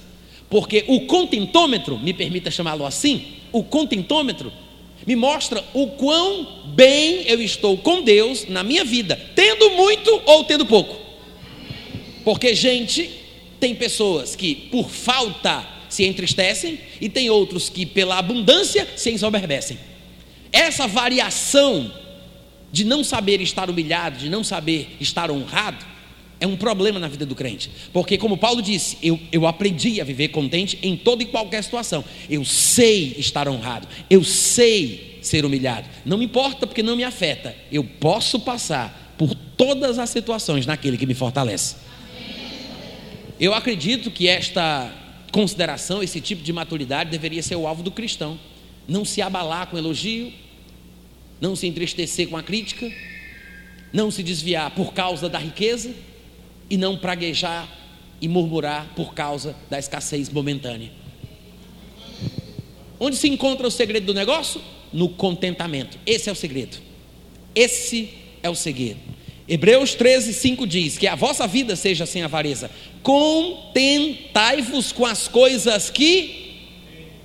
[0.48, 4.52] Porque o contentômetro, me permita chamá-lo assim, o contentômetro
[5.06, 10.44] me mostra o quão bem eu estou com Deus na minha vida, tendo muito ou
[10.44, 10.96] tendo pouco.
[12.24, 13.10] Porque, gente,
[13.58, 19.78] tem pessoas que por falta se entristecem e tem outros que pela abundância se ensoberbecem.
[20.52, 21.90] Essa variação
[22.70, 25.84] de não saber estar humilhado, de não saber estar honrado,
[26.40, 27.70] é um problema na vida do crente.
[27.92, 32.04] Porque, como Paulo disse, eu, eu aprendi a viver contente em toda e qualquer situação.
[32.30, 35.88] Eu sei estar honrado, eu sei ser humilhado.
[36.04, 37.54] Não me importa porque não me afeta.
[37.72, 41.76] Eu posso passar por todas as situações naquele que me fortalece.
[43.40, 44.92] Eu acredito que esta
[45.32, 48.38] consideração, esse tipo de maturidade deveria ser o alvo do cristão.
[48.86, 50.32] Não se abalar com elogio,
[51.40, 52.90] não se entristecer com a crítica,
[53.92, 55.92] não se desviar por causa da riqueza
[56.70, 57.68] e não praguejar
[58.20, 60.90] e murmurar por causa da escassez momentânea.
[63.00, 64.60] Onde se encontra o segredo do negócio?
[64.92, 65.98] No contentamento.
[66.04, 66.78] Esse é o segredo.
[67.54, 68.10] Esse
[68.42, 68.98] é o segredo.
[69.48, 72.70] Hebreus 13, 5 diz: Que a vossa vida seja sem avareza.
[73.02, 76.56] Contentai-vos com as coisas que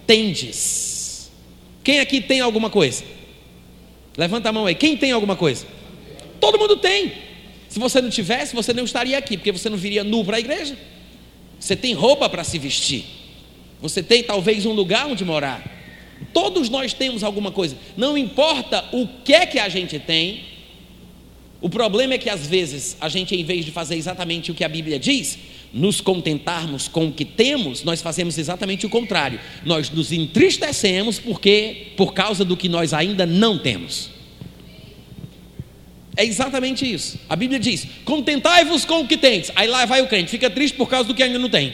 [0.06, 1.32] tendes.
[1.84, 3.04] Quem aqui tem alguma coisa?
[4.16, 4.76] Levanta a mão aí.
[4.76, 5.66] Quem tem alguma coisa?
[6.40, 7.12] Todo mundo tem.
[7.74, 10.40] Se você não tivesse, você não estaria aqui, porque você não viria nu para a
[10.40, 10.78] igreja.
[11.60, 13.04] Você tem roupa para se vestir.
[13.82, 15.66] Você tem talvez um lugar onde morar.
[16.32, 17.76] Todos nós temos alguma coisa.
[17.98, 20.44] Não importa o que é que a gente tem.
[21.60, 24.64] O problema é que às vezes a gente, em vez de fazer exatamente o que
[24.64, 25.40] a Bíblia diz,
[25.74, 29.40] nos contentarmos com o que temos, nós fazemos exatamente o contrário.
[29.66, 34.13] Nós nos entristecemos porque por causa do que nós ainda não temos.
[36.16, 37.20] É exatamente isso.
[37.28, 39.52] A Bíblia diz: contentai-vos com o que tens.
[39.56, 41.74] Aí lá vai o crente, fica triste por causa do que ainda não tem.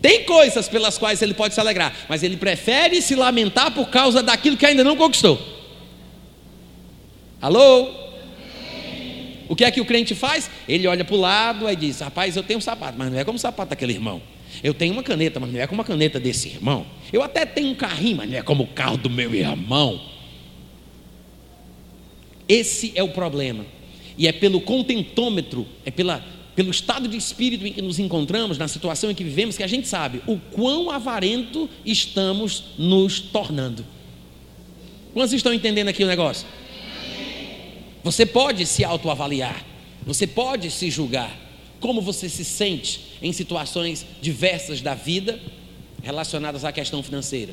[0.00, 4.22] Tem coisas pelas quais ele pode se alegrar, mas ele prefere se lamentar por causa
[4.22, 5.40] daquilo que ainda não conquistou.
[7.40, 8.06] Alô?
[9.48, 10.50] O que é que o crente faz?
[10.68, 13.24] Ele olha para o lado e diz: Rapaz, eu tenho um sapato, mas não é
[13.24, 14.20] como o sapato daquele irmão.
[14.62, 16.86] Eu tenho uma caneta, mas não é como a caneta desse irmão.
[17.12, 20.00] Eu até tenho um carrinho, mas não é como o carro do meu irmão.
[22.48, 23.64] Esse é o problema.
[24.16, 26.24] E é pelo contentômetro, é pela
[26.56, 29.66] pelo estado de espírito em que nos encontramos, na situação em que vivemos, que a
[29.66, 33.84] gente sabe o quão avarento estamos nos tornando.
[35.12, 36.48] Quantos estão entendendo aqui o negócio?
[38.02, 39.62] Você pode se autoavaliar,
[40.06, 41.30] você pode se julgar,
[41.78, 45.38] como você se sente em situações diversas da vida
[46.02, 47.52] relacionadas à questão financeira.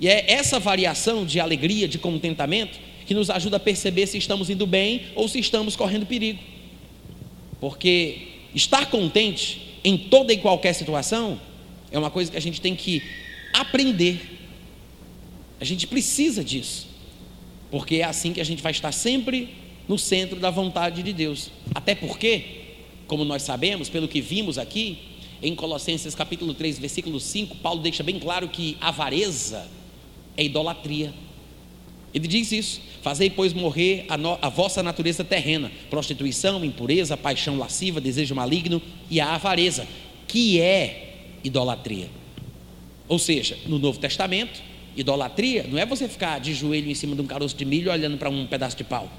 [0.00, 4.50] E é essa variação de alegria, de contentamento, que nos ajuda a perceber se estamos
[4.50, 6.38] indo bem ou se estamos correndo perigo.
[7.60, 11.40] Porque estar contente em toda e qualquer situação
[11.90, 13.02] é uma coisa que a gente tem que
[13.52, 14.38] aprender.
[15.60, 16.88] A gente precisa disso.
[17.70, 19.48] Porque é assim que a gente vai estar sempre
[19.88, 21.50] no centro da vontade de Deus.
[21.74, 22.44] Até porque,
[23.06, 24.98] como nós sabemos, pelo que vimos aqui,
[25.42, 29.68] em Colossenses capítulo 3, versículo 5, Paulo deixa bem claro que avareza
[30.36, 31.12] é idolatria.
[32.14, 37.58] Ele diz isso: Fazei, pois, morrer a, no, a, vossa natureza terrena, prostituição, impureza, paixão
[37.58, 39.86] lasciva, desejo maligno e a avareza,
[40.28, 42.08] que é idolatria.
[43.08, 44.62] Ou seja, no Novo Testamento,
[44.96, 48.16] idolatria não é você ficar de joelho em cima de um caroço de milho olhando
[48.16, 49.10] para um pedaço de pau.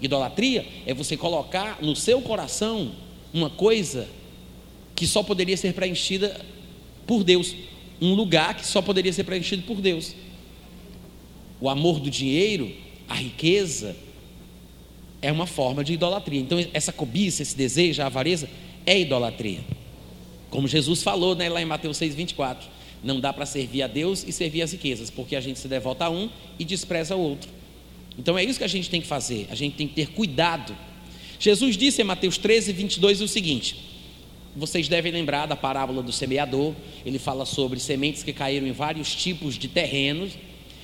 [0.00, 2.92] Idolatria é você colocar no seu coração
[3.32, 4.06] uma coisa
[4.94, 6.38] que só poderia ser preenchida
[7.06, 7.54] por Deus,
[8.00, 10.14] um lugar que só poderia ser preenchido por Deus
[11.60, 12.72] o amor do dinheiro,
[13.08, 13.96] a riqueza,
[15.22, 16.40] é uma forma de idolatria.
[16.40, 18.48] Então, essa cobiça, esse desejo, a avareza,
[18.84, 19.60] é idolatria.
[20.50, 22.58] Como Jesus falou né, lá em Mateus 6,24:
[23.02, 26.06] não dá para servir a Deus e servir as riquezas, porque a gente se devota
[26.06, 27.50] a um e despreza o outro.
[28.18, 30.74] Então é isso que a gente tem que fazer, a gente tem que ter cuidado.
[31.38, 33.76] Jesus disse em Mateus 13, 22 o seguinte:
[34.54, 39.14] vocês devem lembrar da parábola do semeador, ele fala sobre sementes que caíram em vários
[39.14, 40.32] tipos de terrenos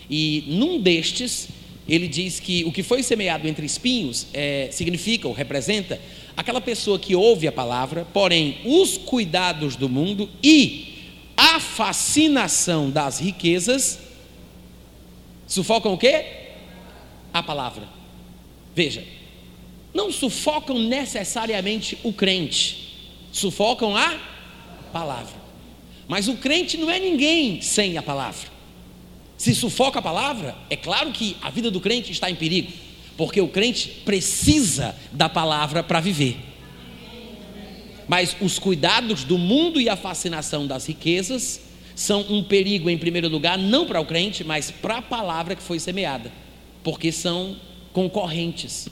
[0.08, 1.48] e num destes,
[1.88, 6.00] ele diz que o que foi semeado entre espinhos é, significa ou representa
[6.36, 13.18] aquela pessoa que ouve a palavra, porém os cuidados do mundo e a fascinação das
[13.18, 13.98] riquezas
[15.46, 16.24] sufocam o quê?
[17.32, 17.88] A palavra.
[18.74, 19.04] Veja,
[19.92, 22.96] não sufocam necessariamente o crente,
[23.32, 24.18] sufocam a
[24.92, 25.42] palavra.
[26.06, 28.51] Mas o crente não é ninguém sem a palavra
[29.42, 32.70] se sufoca a palavra, é claro que a vida do crente está em perigo,
[33.16, 36.36] porque o crente precisa da palavra para viver.
[38.06, 41.60] Mas os cuidados do mundo e a fascinação das riquezas
[41.96, 45.62] são um perigo, em primeiro lugar, não para o crente, mas para a palavra que
[45.62, 46.30] foi semeada,
[46.84, 47.56] porque são
[47.92, 48.88] concorrentes.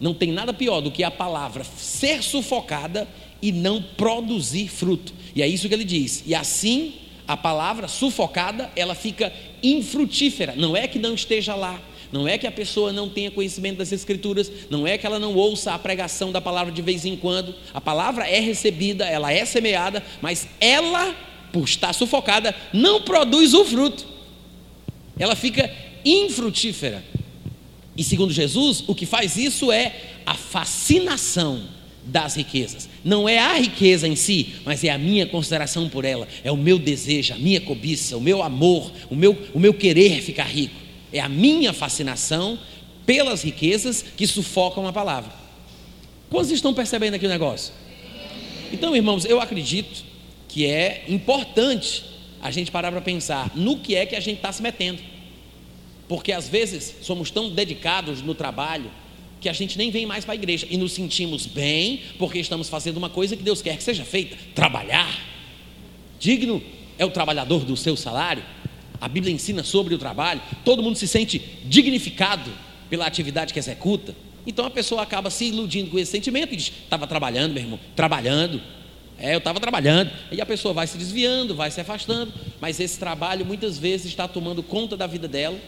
[0.00, 3.06] Não tem nada pior do que a palavra ser sufocada
[3.42, 5.12] e não produzir fruto.
[5.34, 6.24] E é isso que ele diz.
[6.26, 6.94] E assim
[7.28, 9.30] a palavra sufocada, ela fica
[9.62, 10.54] infrutífera.
[10.56, 11.80] Não é que não esteja lá,
[12.12, 15.34] não é que a pessoa não tenha conhecimento das Escrituras, não é que ela não
[15.34, 17.54] ouça a pregação da palavra de vez em quando.
[17.74, 21.14] A palavra é recebida, ela é semeada, mas ela,
[21.52, 24.06] por estar sufocada, não produz o fruto.
[25.18, 25.70] Ela fica
[26.04, 27.04] infrutífera.
[27.96, 29.94] E segundo Jesus, o que faz isso é
[30.24, 31.77] a fascinação
[32.08, 32.88] das riquezas.
[33.04, 36.56] Não é a riqueza em si, mas é a minha consideração por ela, é o
[36.56, 40.74] meu desejo, a minha cobiça, o meu amor, o meu, o meu querer ficar rico.
[41.12, 42.58] É a minha fascinação
[43.06, 45.32] pelas riquezas que sufocam a palavra.
[46.30, 47.72] Quantos estão percebendo aqui o negócio?
[48.72, 50.04] Então, irmãos, eu acredito
[50.46, 52.04] que é importante
[52.40, 55.00] a gente parar para pensar no que é que a gente está se metendo.
[56.06, 58.90] Porque às vezes somos tão dedicados no trabalho
[59.40, 62.68] que a gente nem vem mais para a igreja e nos sentimos bem porque estamos
[62.68, 65.18] fazendo uma coisa que Deus quer que seja feita: trabalhar.
[66.18, 66.62] Digno
[66.98, 68.42] é o trabalhador do seu salário.
[69.00, 70.42] A Bíblia ensina sobre o trabalho.
[70.64, 72.50] Todo mundo se sente dignificado
[72.90, 74.14] pela atividade que executa.
[74.44, 77.78] Então a pessoa acaba se iludindo com esse sentimento e diz: estava trabalhando, meu irmão,
[77.94, 78.60] trabalhando.
[79.20, 80.10] É, eu estava trabalhando.
[80.32, 84.26] E a pessoa vai se desviando, vai se afastando, mas esse trabalho muitas vezes está
[84.26, 85.58] tomando conta da vida dela.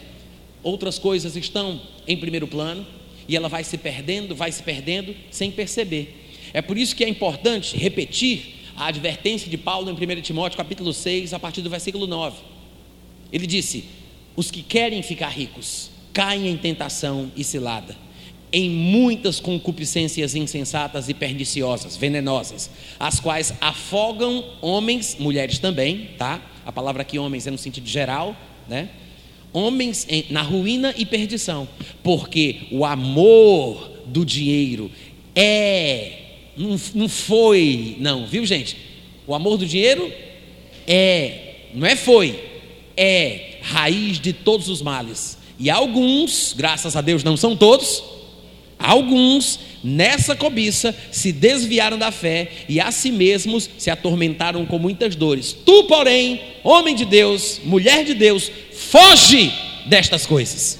[0.63, 2.87] Outras coisas estão em primeiro plano
[3.31, 6.27] e ela vai se perdendo, vai se perdendo sem perceber.
[6.53, 10.93] É por isso que é importante repetir a advertência de Paulo em 1 Timóteo capítulo
[10.93, 12.37] 6, a partir do versículo 9.
[13.33, 13.85] Ele disse:
[14.35, 17.97] Os que querem ficar ricos caem em tentação e cilada,
[18.53, 26.43] em muitas concupiscências insensatas e perniciosas, venenosas, as quais afogam homens, mulheres também, tá?
[26.66, 28.35] A palavra aqui homens é no sentido geral,
[28.69, 28.88] né?
[29.53, 31.69] Homens na ruína e perdição,
[32.03, 34.91] porque o amor do dinheiro
[35.35, 36.13] é,
[36.57, 38.77] não, não foi, não, viu gente?
[39.27, 40.13] O amor do dinheiro
[40.87, 42.39] é, não é foi,
[42.97, 45.39] é raiz de todos os males.
[45.59, 48.03] E alguns, graças a Deus não são todos,
[48.79, 55.15] alguns nessa cobiça se desviaram da fé e a si mesmos se atormentaram com muitas
[55.15, 55.57] dores.
[55.65, 58.51] Tu, porém, homem de Deus, mulher de Deus,
[58.90, 59.53] Foge
[59.87, 60.76] destas coisas.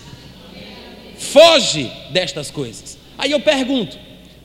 [1.17, 2.99] Foge destas coisas.
[3.17, 3.97] Aí eu pergunto: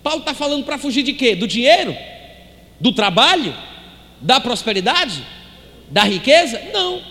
[0.04, 1.36] Paulo está falando para fugir de quê?
[1.36, 1.97] Do dinheiro?
[2.80, 3.56] Do trabalho?
[4.21, 5.23] Da prosperidade?
[5.89, 6.62] Da riqueza?
[6.71, 7.01] Não.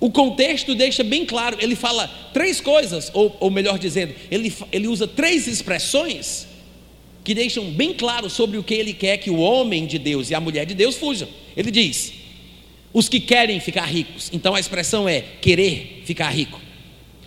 [0.00, 4.88] O contexto deixa bem claro, ele fala três coisas, ou, ou melhor dizendo, ele, ele
[4.88, 6.46] usa três expressões
[7.22, 10.34] que deixam bem claro sobre o que ele quer que o homem de Deus e
[10.34, 11.28] a mulher de Deus fujam.
[11.56, 12.25] Ele diz:
[12.96, 14.30] os que querem ficar ricos.
[14.32, 16.58] Então a expressão é querer ficar rico.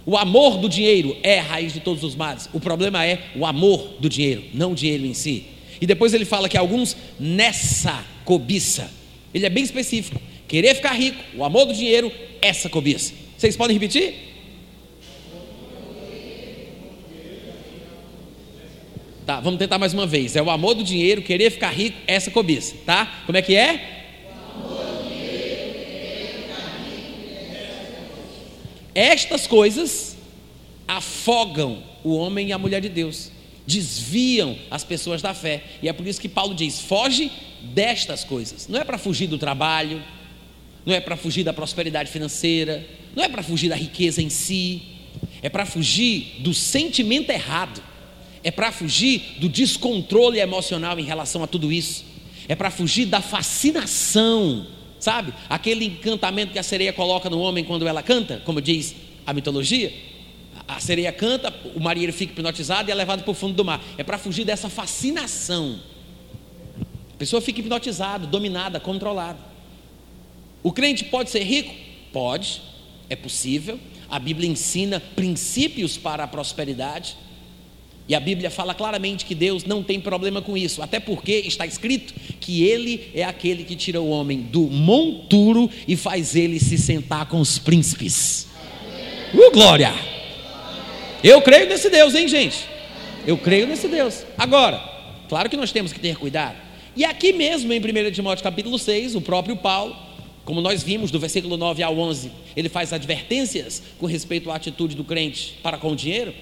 [0.03, 2.49] O amor do dinheiro é a raiz de todos os males.
[2.51, 5.45] O problema é o amor do dinheiro, não o dinheiro em si.
[5.79, 8.91] E depois ele fala que alguns nessa cobiça.
[9.32, 10.19] Ele é bem específico.
[10.47, 13.13] Querer ficar rico, o amor do dinheiro, essa cobiça.
[13.38, 14.15] Vocês podem repetir?
[19.23, 20.36] Tá, vamos tentar mais uma vez.
[20.36, 23.21] É o amor do dinheiro, querer ficar rico, essa cobiça, tá?
[23.27, 23.99] Como é que é?
[28.93, 30.17] Estas coisas
[30.88, 33.32] afogam o homem e a mulher de Deus,
[33.65, 35.63] desviam as pessoas da fé.
[35.82, 38.67] E é por isso que Paulo diz: foge destas coisas.
[38.67, 40.02] Não é para fugir do trabalho,
[40.86, 44.82] não é para fugir da prosperidade financeira, não é para fugir da riqueza em si,
[45.41, 47.84] é para fugir do sentimento errado,
[48.43, 52.06] é para fugir do descontrole emocional em relação a tudo isso,
[52.47, 54.65] é para fugir da fascinação
[55.00, 55.34] Sabe?
[55.50, 59.94] Aquele encantamento que a sereia coloca no homem quando ela canta, como diz a mitologia.
[60.68, 63.82] A sereia canta, o marinheiro fica hipnotizado e é levado para o fundo do mar.
[63.98, 65.80] É para fugir dessa fascinação.
[67.14, 69.40] A pessoa fica hipnotizada, dominada, controlada.
[70.62, 71.74] O crente pode ser rico?
[72.12, 72.62] Pode,
[73.10, 73.80] é possível.
[74.10, 77.16] A Bíblia ensina princípios para a prosperidade.
[78.10, 81.63] E a Bíblia fala claramente que Deus não tem problema com isso, até porque está
[81.67, 86.76] escrito que Ele é aquele que tira o homem do monturo e faz ele se
[86.76, 88.48] sentar com os príncipes.
[89.32, 89.93] Uh, glória!
[91.24, 92.65] Eu creio nesse Deus, hein, gente?
[93.28, 94.24] Eu creio nesse Deus.
[94.36, 94.82] Agora,
[95.28, 96.58] claro que nós temos que ter cuidado.
[96.95, 99.95] E aqui mesmo, em 1 Timóteo capítulo 6, o próprio Paulo,
[100.43, 104.95] como nós vimos do versículo 9 ao 11, ele faz advertências com respeito à atitude
[104.95, 106.34] do crente para com o dinheiro.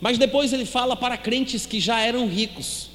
[0.00, 2.90] Mas depois ele fala para crentes que já eram ricos.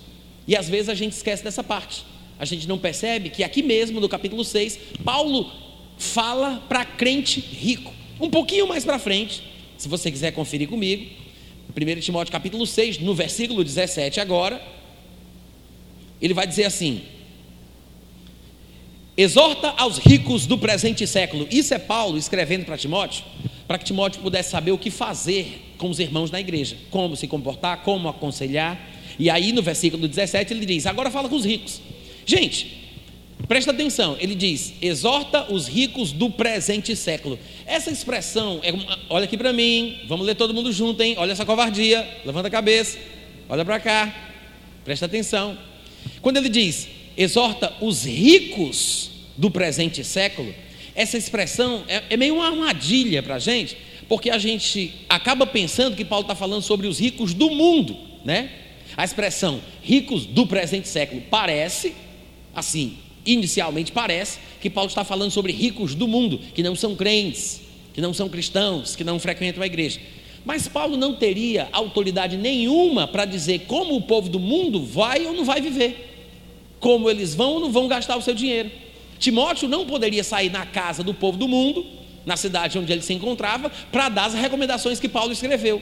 [0.48, 2.06] E às vezes a gente esquece dessa parte.
[2.40, 5.52] A gente não percebe que aqui mesmo no capítulo 6, Paulo
[5.98, 7.94] fala para crente rico.
[8.20, 9.44] Um pouquinho mais para frente,
[9.78, 11.06] se você quiser conferir comigo,
[11.76, 14.62] 1 Timóteo capítulo 6, no versículo 17 agora,
[16.22, 17.04] ele vai dizer assim:
[19.16, 21.48] Exorta aos ricos do presente século.
[21.50, 23.24] Isso é Paulo escrevendo para Timóteo,
[23.68, 27.28] para que Timóteo pudesse saber o que fazer com os irmãos na igreja, como se
[27.28, 28.80] comportar, como aconselhar.
[29.20, 31.82] E aí no versículo 17 ele diz: Agora fala com os ricos.
[32.26, 32.88] Gente,
[33.48, 37.38] Presta atenção, ele diz: exorta os ricos do presente século.
[37.66, 38.74] Essa expressão, é
[39.10, 41.16] olha aqui para mim, vamos ler todo mundo junto, hein?
[41.18, 42.98] Olha essa covardia, levanta a cabeça,
[43.48, 44.32] olha para cá,
[44.84, 45.58] presta atenção.
[46.20, 50.54] Quando ele diz: exorta os ricos do presente século,
[50.98, 53.78] essa expressão é, é meio uma armadilha para a gente,
[54.10, 57.96] porque a gente acaba pensando que Paulo está falando sobre os ricos do mundo,
[58.26, 58.50] né?
[58.98, 61.94] A expressão ricos do presente século parece
[62.56, 67.62] assim inicialmente parece que Paulo está falando sobre ricos do mundo, que não são crentes,
[67.94, 70.00] que não são cristãos, que não frequentam a igreja.
[70.46, 75.34] Mas Paulo não teria autoridade nenhuma para dizer como o povo do mundo vai ou
[75.34, 78.72] não vai viver, como eles vão ou não vão gastar o seu dinheiro.
[79.20, 81.86] Timóteo não poderia sair na casa do povo do mundo,
[82.26, 85.82] na cidade onde ele se encontrava, para dar as recomendações que Paulo escreveu.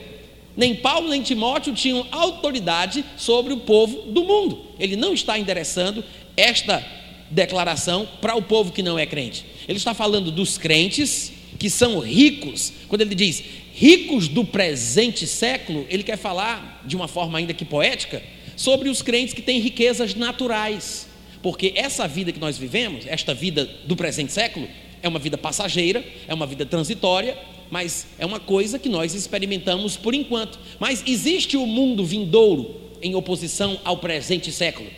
[0.56, 4.64] Nem Paulo nem Timóteo tinham autoridade sobre o povo do mundo.
[4.78, 6.02] Ele não está endereçando
[6.36, 6.84] esta
[7.30, 9.44] declaração para o povo que não é crente.
[9.68, 12.72] Ele está falando dos crentes que são ricos.
[12.88, 13.42] Quando ele diz
[13.74, 18.22] ricos do presente século, ele quer falar de uma forma ainda que poética
[18.56, 21.06] sobre os crentes que têm riquezas naturais.
[21.46, 24.66] Porque essa vida que nós vivemos, esta vida do presente século,
[25.00, 27.38] é uma vida passageira, é uma vida transitória,
[27.70, 30.58] mas é uma coisa que nós experimentamos por enquanto.
[30.80, 34.90] Mas existe o mundo vindouro em oposição ao presente século.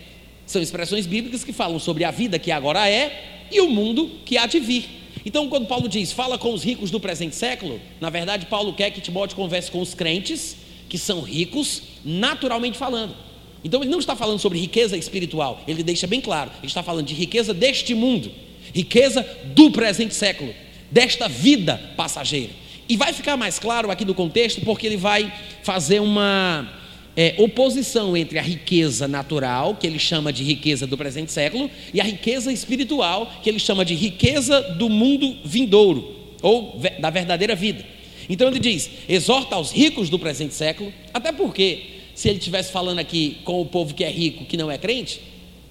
[0.47, 4.39] São expressões bíblicas que falam sobre a vida que agora é e o mundo que
[4.39, 4.87] há de vir.
[5.27, 8.91] Então, quando Paulo diz, fala com os ricos do presente século, na verdade, Paulo quer
[8.91, 10.57] que Timóteo converse com os crentes,
[10.89, 13.28] que são ricos, naturalmente falando.
[13.65, 17.07] Então, ele não está falando sobre riqueza espiritual, ele deixa bem claro, ele está falando
[17.07, 18.31] de riqueza deste mundo,
[18.73, 20.55] riqueza do presente século,
[20.91, 22.51] desta vida passageira.
[22.89, 25.33] E vai ficar mais claro aqui no contexto, porque ele vai
[25.63, 26.67] fazer uma
[27.15, 32.01] é, oposição entre a riqueza natural, que ele chama de riqueza do presente século, e
[32.01, 37.85] a riqueza espiritual, que ele chama de riqueza do mundo vindouro, ou da verdadeira vida.
[38.29, 42.99] Então ele diz: exorta aos ricos do presente século, até porque, se ele estivesse falando
[42.99, 45.21] aqui com o povo que é rico, que não é crente,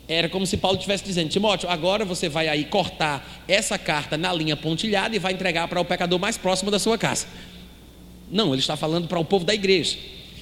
[0.08, 4.32] era como se Paulo estivesse dizendo: Timóteo, agora você vai aí cortar essa carta na
[4.32, 7.28] linha pontilhada e vai entregar para o pecador mais próximo da sua casa.
[8.32, 9.98] Não, ele está falando para o povo da igreja.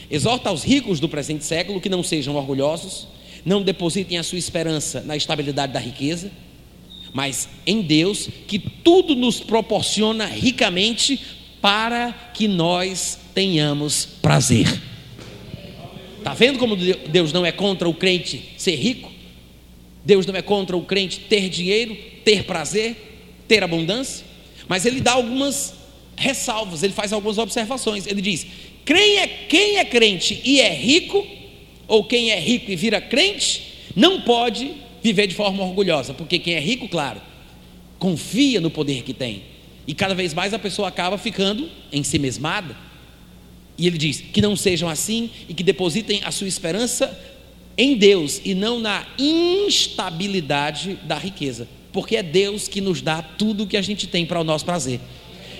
[0.07, 3.07] Exorta aos ricos do presente século que não sejam orgulhosos,
[3.43, 6.31] não depositem a sua esperança na estabilidade da riqueza,
[7.15, 11.19] mas em Deus, que tudo nos proporciona ricamente
[11.59, 14.94] para que nós tenhamos prazer.
[16.25, 19.11] Está vendo como Deus não é contra o crente ser rico?
[20.03, 24.25] Deus não é contra o crente ter dinheiro, ter prazer, ter abundância?
[24.67, 25.75] Mas ele dá algumas
[26.15, 28.07] ressalvas, ele faz algumas observações.
[28.07, 28.47] Ele diz:
[28.83, 31.23] quem é, quem é crente e é rico,
[31.87, 33.61] ou quem é rico e vira crente,
[33.95, 34.71] não pode
[35.03, 37.21] viver de forma orgulhosa, porque quem é rico, claro,
[37.99, 39.43] confia no poder que tem,
[39.85, 42.75] e cada vez mais a pessoa acaba ficando em si mesmada.
[43.77, 47.17] E ele diz: que não sejam assim e que depositem a sua esperança
[47.77, 53.63] em Deus e não na instabilidade da riqueza, porque é Deus que nos dá tudo
[53.63, 54.99] o que a gente tem para o nosso prazer.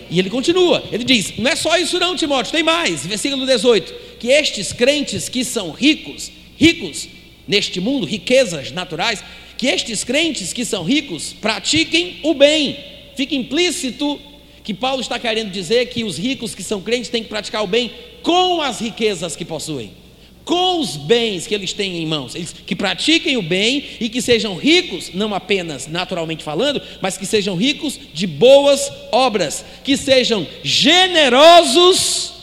[0.09, 3.93] E ele continua, ele diz: Não é só isso, não, Timóteo, tem mais, versículo 18:
[4.19, 7.07] Que estes crentes que são ricos, ricos
[7.47, 9.23] neste mundo, riquezas naturais,
[9.57, 12.77] que estes crentes que são ricos pratiquem o bem.
[13.15, 14.19] Fica implícito
[14.65, 17.67] que Paulo está querendo dizer que os ricos que são crentes têm que praticar o
[17.67, 17.91] bem
[18.21, 20.03] com as riquezas que possuem
[20.45, 24.21] com os bens que eles têm em mãos, eles que pratiquem o bem e que
[24.21, 30.47] sejam ricos, não apenas naturalmente falando, mas que sejam ricos de boas obras, que sejam
[30.63, 32.33] generosos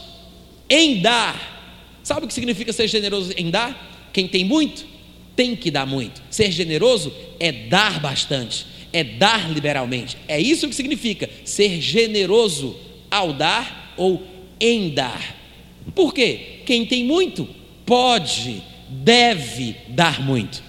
[0.68, 1.52] em dar.
[2.02, 4.10] Sabe o que significa ser generoso em dar?
[4.12, 4.84] Quem tem muito,
[5.36, 6.20] tem que dar muito.
[6.28, 10.16] Ser generoso é dar bastante, é dar liberalmente.
[10.28, 12.76] É isso que significa ser generoso
[13.10, 14.22] ao dar ou
[14.60, 15.36] em dar.
[15.94, 16.60] Por quê?
[16.64, 17.48] Quem tem muito
[17.84, 20.62] pode, deve dar muito.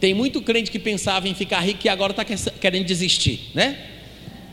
[0.00, 3.78] Tem muito crente que pensava em ficar rico e agora está querendo desistir, né?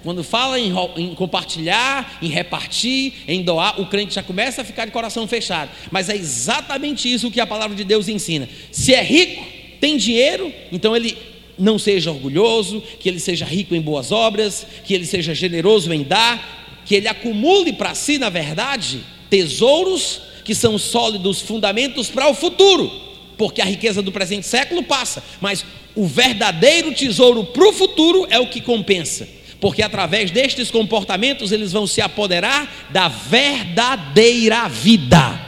[0.03, 4.85] Quando fala em, em, compartilhar, em repartir, em doar, o crente já começa a ficar
[4.85, 5.71] de coração fechado.
[5.89, 8.47] Mas é exatamente isso que a palavra de Deus ensina.
[8.71, 9.43] Se é rico,
[9.79, 11.17] tem dinheiro, então ele
[11.57, 16.03] não seja orgulhoso, que ele seja rico em boas obras, que ele seja generoso em
[16.03, 22.33] dar, que ele acumule para si, na verdade, tesouros que são sólidos fundamentos para o
[22.33, 22.91] futuro,
[23.37, 28.39] porque a riqueza do presente século passa, mas o verdadeiro tesouro para o futuro é
[28.39, 29.27] o que compensa,
[29.59, 35.41] porque através destes comportamentos eles vão se apoderar da verdadeira vida.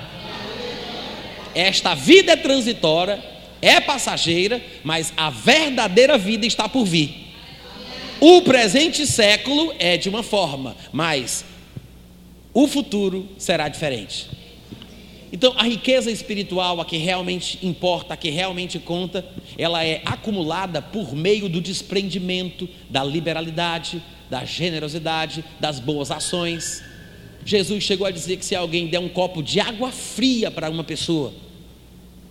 [1.54, 3.24] Esta vida é transitória,
[3.62, 7.28] é passageira, mas a verdadeira vida está por vir.
[8.20, 11.46] O presente século é de uma forma, mas
[12.54, 14.28] o futuro será diferente.
[15.32, 19.26] Então, a riqueza espiritual, a que realmente importa, a que realmente conta,
[19.58, 26.82] ela é acumulada por meio do desprendimento, da liberalidade, da generosidade, das boas ações.
[27.46, 30.84] Jesus chegou a dizer que se alguém der um copo de água fria para uma
[30.84, 31.34] pessoa,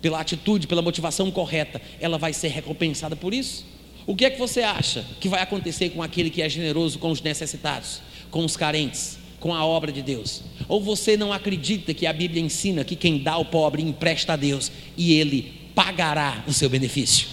[0.01, 3.65] pela atitude, pela motivação correta, ela vai ser recompensada por isso.
[4.05, 7.11] O que é que você acha que vai acontecer com aquele que é generoso com
[7.11, 10.43] os necessitados, com os carentes, com a obra de Deus?
[10.67, 14.35] Ou você não acredita que a Bíblia ensina que quem dá ao pobre empresta a
[14.35, 17.27] Deus e ele pagará o seu benefício?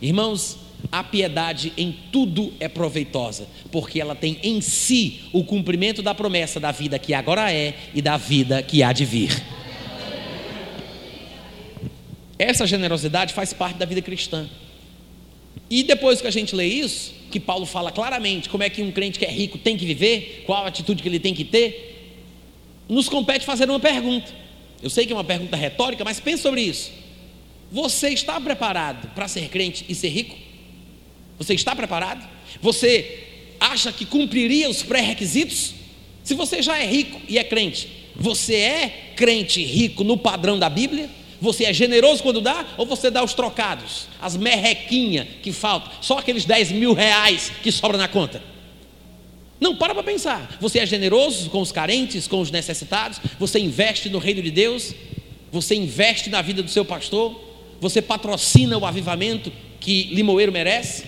[0.00, 0.58] Irmãos,
[0.90, 6.58] a piedade em tudo é proveitosa, porque ela tem em si o cumprimento da promessa
[6.58, 9.42] da vida que agora é e da vida que há de vir.
[12.42, 14.48] Essa generosidade faz parte da vida cristã.
[15.70, 18.90] E depois que a gente lê isso, que Paulo fala claramente como é que um
[18.90, 22.16] crente que é rico tem que viver, qual a atitude que ele tem que ter,
[22.88, 24.32] nos compete fazer uma pergunta.
[24.82, 26.90] Eu sei que é uma pergunta retórica, mas pense sobre isso.
[27.70, 30.36] Você está preparado para ser crente e ser rico?
[31.38, 32.28] Você está preparado?
[32.60, 33.20] Você
[33.60, 35.74] acha que cumpriria os pré-requisitos?
[36.24, 40.68] Se você já é rico e é crente, você é crente rico no padrão da
[40.68, 41.08] Bíblia?
[41.42, 46.18] Você é generoso quando dá ou você dá os trocados, as merrequinhas que faltam, só
[46.18, 48.40] aqueles 10 mil reais que sobra na conta?
[49.60, 50.56] Não, para para pensar.
[50.60, 53.20] Você é generoso com os carentes, com os necessitados?
[53.40, 54.94] Você investe no reino de Deus?
[55.50, 57.36] Você investe na vida do seu pastor?
[57.80, 61.02] Você patrocina o avivamento que Limoeiro merece?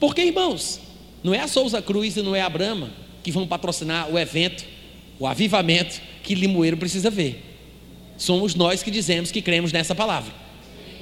[0.00, 0.80] Porque, irmãos,
[1.22, 2.90] não é a Souza Cruz e não é a Brama
[3.22, 4.64] que vão patrocinar o evento,
[5.16, 7.47] o avivamento que Limoeiro precisa ver
[8.18, 10.34] somos nós que dizemos que cremos nessa palavra.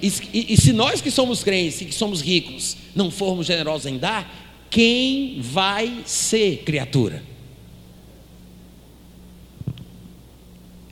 [0.00, 3.86] E, e, e se nós que somos crentes e que somos ricos não formos generosos
[3.86, 7.22] em dar, quem vai ser criatura?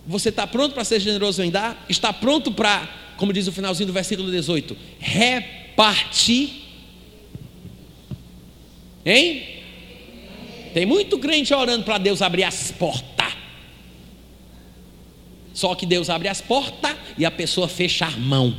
[0.07, 1.85] Você está pronto para ser generoso em dar?
[1.89, 6.51] Está pronto para, como diz o finalzinho do versículo 18, repartir?
[9.05, 9.43] Hein?
[10.73, 13.14] Tem muito crente orando para Deus abrir as portas.
[15.55, 18.55] Só que Deus abre as portas e a pessoa fecha a mão.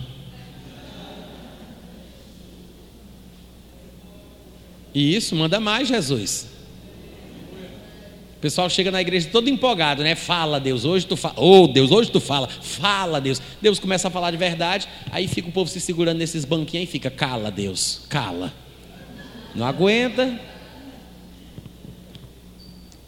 [4.93, 6.47] E isso manda mais, Jesus.
[8.37, 10.15] O pessoal chega na igreja todo empolgado, né?
[10.15, 11.35] Fala, Deus, hoje tu fala.
[11.37, 12.47] Oh, Deus, hoje tu fala.
[12.47, 13.41] Fala, Deus.
[13.61, 16.91] Deus começa a falar de verdade, aí fica o povo se segurando nesses banquinhos e
[16.91, 18.53] fica, cala, Deus, cala.
[19.53, 20.39] Não aguenta.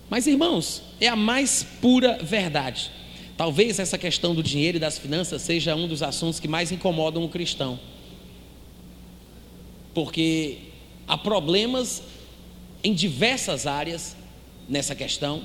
[0.10, 2.97] Mas, irmãos, é a mais pura verdade.
[3.38, 7.24] Talvez essa questão do dinheiro e das finanças seja um dos assuntos que mais incomodam
[7.24, 7.80] o cristão.
[9.94, 10.58] Porque
[11.08, 12.02] há problemas
[12.84, 14.18] em diversas áreas
[14.68, 15.44] nessa questão.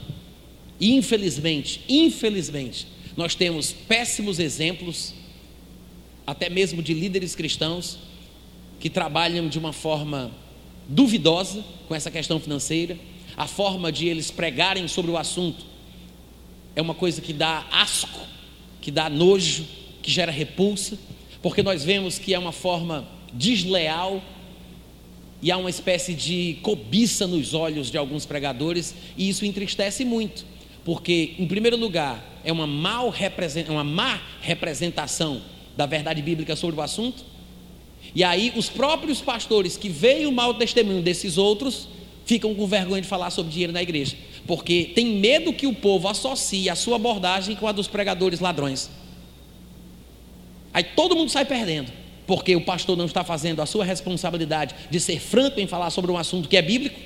[0.80, 5.12] E infelizmente, infelizmente, nós temos péssimos exemplos,
[6.26, 7.98] até mesmo de líderes cristãos,
[8.80, 10.30] que trabalham de uma forma
[10.88, 12.98] duvidosa com essa questão financeira,
[13.36, 15.71] a forma de eles pregarem sobre o assunto
[16.74, 18.20] é uma coisa que dá asco,
[18.80, 19.64] que dá nojo,
[20.02, 20.98] que gera repulsa,
[21.42, 24.22] porque nós vemos que é uma forma desleal
[25.40, 30.44] e há uma espécie de cobiça nos olhos de alguns pregadores, e isso entristece muito,
[30.84, 33.12] porque, em primeiro lugar, é uma, mal
[33.68, 35.42] uma má representação
[35.76, 37.24] da verdade bíblica sobre o assunto,
[38.14, 41.88] e aí os próprios pastores que veem o mau testemunho desses outros
[42.24, 44.16] ficam com vergonha de falar sobre dinheiro na igreja
[44.46, 48.90] porque tem medo que o povo associe a sua abordagem com a dos pregadores ladrões.
[50.74, 51.92] Aí todo mundo sai perdendo,
[52.26, 56.10] porque o pastor não está fazendo a sua responsabilidade de ser franco em falar sobre
[56.10, 56.98] um assunto que é bíblico.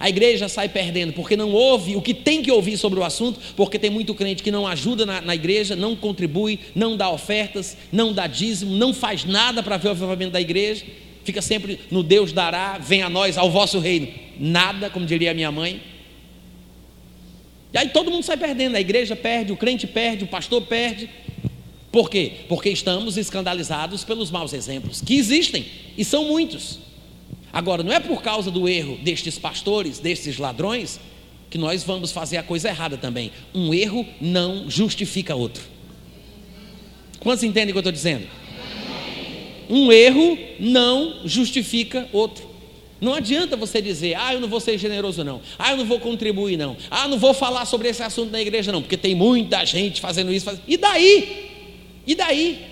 [0.00, 3.38] A igreja sai perdendo porque não ouve o que tem que ouvir sobre o assunto,
[3.54, 7.76] porque tem muito crente que não ajuda na, na igreja, não contribui, não dá ofertas,
[7.92, 10.84] não dá dízimo, não faz nada para ver o avivamento da igreja,
[11.22, 14.08] fica sempre no Deus dará, vem a nós, ao vosso reino.
[14.40, 15.80] Nada, como diria minha mãe.
[17.74, 21.10] E aí todo mundo sai perdendo, a igreja perde, o crente perde, o pastor perde.
[21.90, 22.30] Por quê?
[22.48, 25.66] Porque estamos escandalizados pelos maus exemplos que existem
[25.98, 26.78] e são muitos.
[27.52, 31.00] Agora, não é por causa do erro destes pastores, destes ladrões,
[31.50, 33.32] que nós vamos fazer a coisa errada também.
[33.52, 35.62] Um erro não justifica outro.
[37.18, 38.26] Quantos entendem o que eu estou dizendo?
[39.68, 42.53] Um erro não justifica outro.
[43.04, 45.42] Não adianta você dizer, ah, eu não vou ser generoso, não.
[45.58, 46.74] Ah, eu não vou contribuir, não.
[46.90, 50.32] Ah, não vou falar sobre esse assunto na igreja, não, porque tem muita gente fazendo
[50.32, 50.46] isso.
[50.46, 50.62] Fazendo...
[50.66, 51.50] E daí?
[52.06, 52.66] E daí?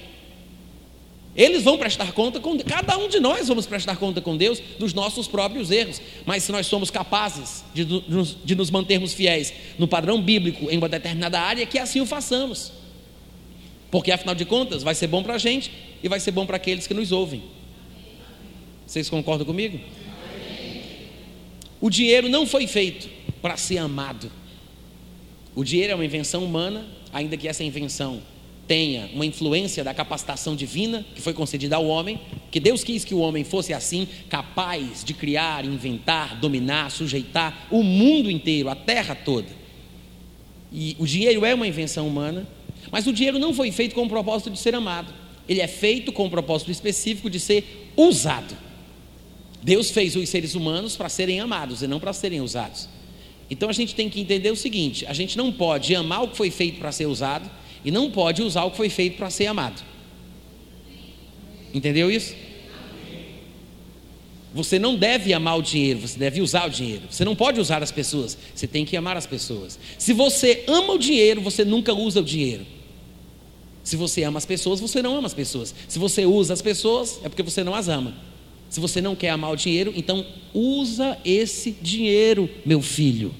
[1.36, 4.94] Eles vão prestar conta com cada um de nós vamos prestar conta com Deus dos
[4.94, 6.00] nossos próprios erros.
[6.24, 10.88] Mas se nós somos capazes de, de, nos mantermos fiéis no padrão bíblico em uma
[10.88, 12.72] determinada área, que assim o façamos.
[13.90, 15.70] Porque afinal de contas vai ser bom para a gente
[16.02, 17.42] e vai ser bom para aqueles que nos ouvem.
[18.86, 19.78] Vocês concordam comigo?
[21.82, 23.10] O dinheiro não foi feito
[23.42, 24.30] para ser amado.
[25.52, 28.22] O dinheiro é uma invenção humana, ainda que essa invenção
[28.68, 32.20] tenha uma influência da capacitação divina que foi concedida ao homem,
[32.52, 37.82] que Deus quis que o homem fosse assim, capaz de criar, inventar, dominar, sujeitar o
[37.82, 39.48] mundo inteiro, a terra toda.
[40.70, 42.46] E o dinheiro é uma invenção humana,
[42.92, 45.12] mas o dinheiro não foi feito com o propósito de ser amado.
[45.48, 48.56] Ele é feito com o propósito específico de ser usado.
[49.62, 52.88] Deus fez os seres humanos para serem amados e não para serem usados.
[53.48, 56.36] Então a gente tem que entender o seguinte: a gente não pode amar o que
[56.36, 57.48] foi feito para ser usado
[57.84, 59.82] e não pode usar o que foi feito para ser amado.
[61.72, 62.34] Entendeu isso?
[64.54, 67.04] Você não deve amar o dinheiro, você deve usar o dinheiro.
[67.08, 69.78] Você não pode usar as pessoas, você tem que amar as pessoas.
[69.96, 72.66] Se você ama o dinheiro, você nunca usa o dinheiro.
[73.82, 75.74] Se você ama as pessoas, você não ama as pessoas.
[75.88, 78.14] Se você usa as pessoas, é porque você não as ama.
[78.72, 83.34] Se você não quer amar o dinheiro, então usa esse dinheiro, meu filho.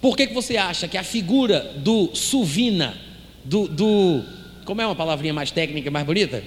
[0.00, 2.98] Por que, que você acha que a figura do suvina,
[3.44, 4.24] do, do
[4.64, 6.42] como é uma palavrinha mais técnica, mais bonita?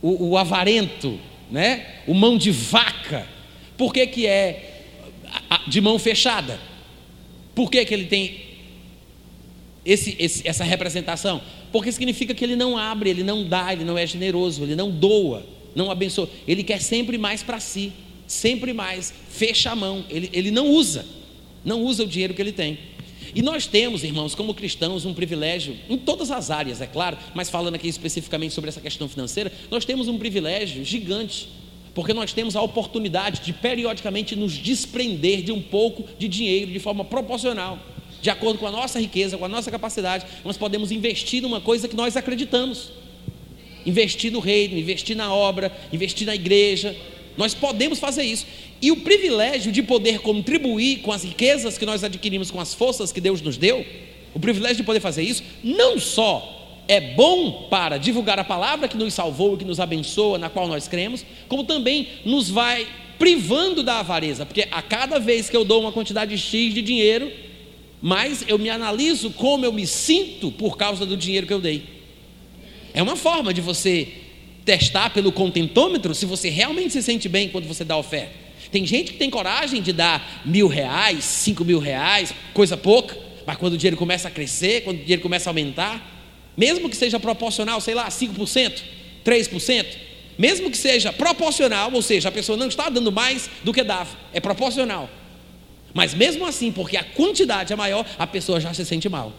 [0.00, 1.18] O, o avarento,
[1.50, 2.02] né?
[2.06, 3.26] o mão de vaca,
[3.76, 4.84] por que, que é
[5.66, 6.60] de mão fechada?
[7.52, 8.42] Por que, que ele tem
[9.84, 11.42] esse, esse, essa representação?
[11.72, 14.88] Porque significa que ele não abre, ele não dá, ele não é generoso, ele não
[14.88, 17.92] doa, não abençoa, ele quer sempre mais para si,
[18.26, 21.16] sempre mais, fecha a mão, ele, ele não usa
[21.64, 22.78] não usa o dinheiro que ele tem.
[23.34, 27.50] E nós temos, irmãos, como cristãos, um privilégio em todas as áreas, é claro, mas
[27.50, 31.48] falando aqui especificamente sobre essa questão financeira, nós temos um privilégio gigante,
[31.94, 36.78] porque nós temos a oportunidade de periodicamente nos desprender de um pouco de dinheiro de
[36.78, 37.78] forma proporcional,
[38.22, 41.86] de acordo com a nossa riqueza, com a nossa capacidade, nós podemos investir numa coisa
[41.86, 42.90] que nós acreditamos.
[43.88, 46.94] Investir no reino, investir na obra, investir na igreja.
[47.38, 48.46] Nós podemos fazer isso.
[48.82, 53.10] E o privilégio de poder contribuir com as riquezas que nós adquirimos, com as forças
[53.10, 53.86] que Deus nos deu,
[54.34, 58.96] o privilégio de poder fazer isso, não só é bom para divulgar a palavra que
[58.96, 62.86] nos salvou e que nos abençoa, na qual nós cremos, como também nos vai
[63.18, 67.32] privando da avareza, porque a cada vez que eu dou uma quantidade X de dinheiro,
[68.00, 71.97] mais eu me analiso como eu me sinto por causa do dinheiro que eu dei.
[72.94, 74.08] É uma forma de você
[74.64, 78.32] testar pelo contentômetro se você realmente se sente bem quando você dá oferta.
[78.70, 83.16] Tem gente que tem coragem de dar mil reais, cinco mil reais, coisa pouca,
[83.46, 86.18] mas quando o dinheiro começa a crescer, quando o dinheiro começa a aumentar,
[86.56, 88.82] mesmo que seja proporcional, sei lá, 5%,
[89.24, 89.86] 3%,
[90.36, 94.10] mesmo que seja proporcional, ou seja, a pessoa não está dando mais do que dava,
[94.32, 95.08] é proporcional.
[95.94, 99.32] Mas mesmo assim, porque a quantidade é maior, a pessoa já se sente mal.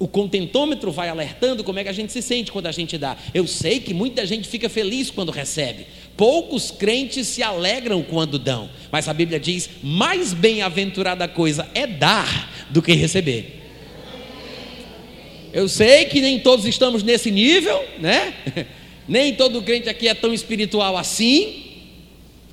[0.00, 3.18] O contentômetro vai alertando como é que a gente se sente quando a gente dá.
[3.34, 5.86] Eu sei que muita gente fica feliz quando recebe.
[6.16, 8.70] Poucos crentes se alegram quando dão.
[8.90, 13.60] Mas a Bíblia diz: mais bem-aventurada coisa é dar do que receber.
[15.52, 18.32] Eu sei que nem todos estamos nesse nível, né?
[19.06, 21.64] Nem todo crente aqui é tão espiritual assim.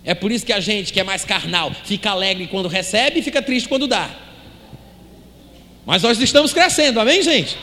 [0.03, 3.21] É por isso que a gente que é mais carnal fica alegre quando recebe e
[3.21, 4.26] fica triste quando dá.
[5.87, 7.57] Mas nós estamos crescendo, amém, gente?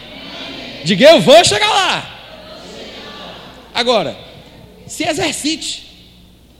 [0.82, 2.10] Diga eu vou chegar lá.
[3.74, 4.16] Agora,
[4.86, 5.82] se exercite,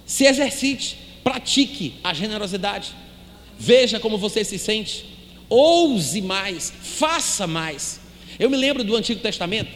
[0.05, 2.93] se exercite, pratique a generosidade.
[3.59, 5.07] Veja como você se sente.
[5.49, 7.99] Ouse mais, faça mais.
[8.39, 9.71] Eu me lembro do Antigo Testamento,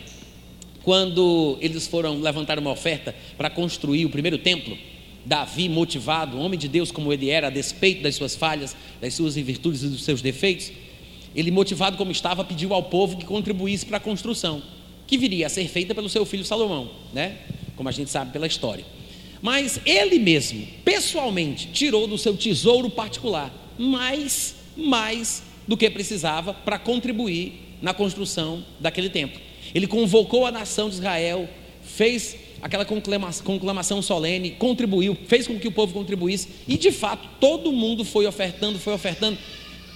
[0.82, 4.76] quando eles foram levantar uma oferta para construir o primeiro templo.
[5.24, 9.36] Davi, motivado, homem de Deus como ele era, a despeito das suas falhas, das suas
[9.36, 10.70] virtudes e dos seus defeitos,
[11.34, 14.62] ele, motivado como estava, pediu ao povo que contribuísse para a construção,
[15.06, 17.38] que viria a ser feita pelo seu filho Salomão, né?
[17.76, 18.84] como a gente sabe pela história.
[19.40, 26.78] Mas ele mesmo, pessoalmente, tirou do seu tesouro particular mais, mais do que precisava para
[26.78, 29.40] contribuir na construção daquele templo.
[29.74, 31.48] Ele convocou a nação de Israel,
[31.82, 37.72] fez aquela conclamação solene, contribuiu, fez com que o povo contribuísse, e de fato todo
[37.72, 39.38] mundo foi ofertando, foi ofertando.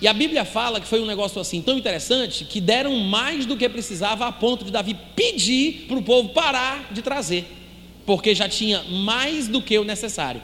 [0.03, 3.57] E a Bíblia fala que foi um negócio assim tão interessante que deram mais do
[3.57, 7.47] que precisava a ponto de Davi pedir para o povo parar de trazer,
[8.05, 10.43] porque já tinha mais do que o necessário.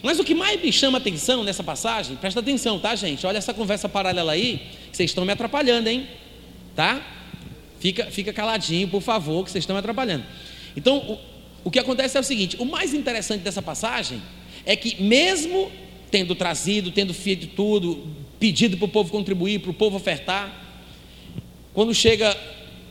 [0.00, 3.26] Mas o que mais me chama atenção nessa passagem, presta atenção, tá, gente?
[3.26, 6.06] Olha essa conversa paralela aí, vocês estão me atrapalhando, hein?
[6.76, 7.04] Tá?
[7.80, 10.24] Fica, fica caladinho, por favor, que vocês estão me atrapalhando.
[10.76, 11.18] Então, o,
[11.64, 14.22] o que acontece é o seguinte: o mais interessante dessa passagem
[14.64, 15.72] é que, mesmo
[16.12, 20.54] tendo trazido, tendo feito tudo, pedido para o povo contribuir, para o povo ofertar,
[21.72, 22.36] quando chega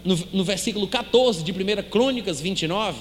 [0.04, 1.56] no, no versículo 14 de 1
[1.92, 3.00] Crônicas 29,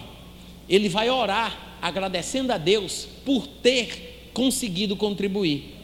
[0.68, 5.76] ele vai orar agradecendo a Deus por ter conseguido contribuir.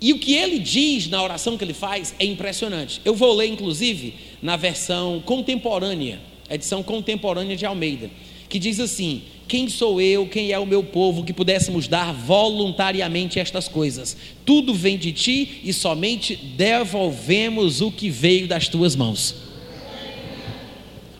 [0.00, 3.00] E o que ele diz na oração que ele faz é impressionante.
[3.04, 6.20] Eu vou ler, inclusive, na versão contemporânea,
[6.50, 8.10] edição contemporânea de Almeida,
[8.48, 9.22] que diz assim:
[9.52, 14.16] Quem sou eu, quem é o meu povo, que pudéssemos dar voluntariamente estas coisas?
[14.46, 19.34] Tudo vem de ti e somente devolvemos o que veio das tuas mãos.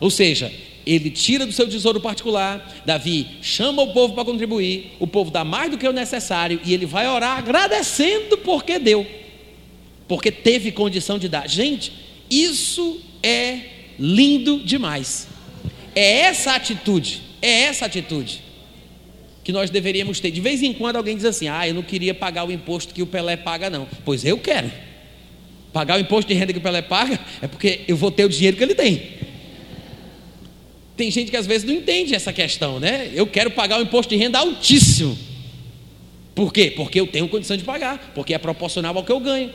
[0.01, 0.51] Ou seja,
[0.87, 5.45] ele tira do seu tesouro particular, Davi chama o povo para contribuir, o povo dá
[5.45, 9.07] mais do que o necessário e ele vai orar agradecendo porque deu,
[10.09, 11.47] porque teve condição de dar.
[11.47, 11.93] Gente,
[12.31, 13.59] isso é
[13.99, 15.29] lindo demais.
[15.95, 18.41] É essa atitude, é essa atitude
[19.45, 20.31] que nós deveríamos ter.
[20.31, 23.03] De vez em quando alguém diz assim: "Ah, eu não queria pagar o imposto que
[23.03, 23.87] o Pelé paga não".
[24.05, 24.71] Pois eu quero.
[25.73, 28.29] Pagar o imposto de renda que o Pelé paga é porque eu vou ter o
[28.29, 29.03] dinheiro que ele tem.
[30.97, 33.11] Tem gente que às vezes não entende essa questão, né?
[33.13, 35.19] Eu quero pagar um imposto de renda altíssimo.
[36.35, 36.73] Por quê?
[36.75, 39.51] Porque eu tenho condição de pagar, porque é proporcional ao que eu ganho.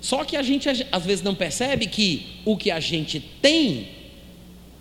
[0.00, 3.88] Só que a gente às vezes não percebe que o que a gente tem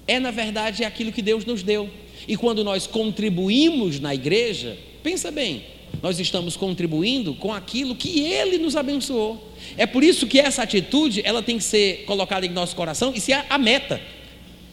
[0.07, 1.87] é, na verdade, aquilo que Deus nos deu.
[2.29, 5.63] E quando nós contribuímos na igreja, pensa bem,
[5.99, 9.51] nós estamos contribuindo com aquilo que Ele nos abençoou.
[9.75, 13.19] É por isso que essa atitude ela tem que ser colocada em nosso coração e
[13.19, 13.99] ser a meta.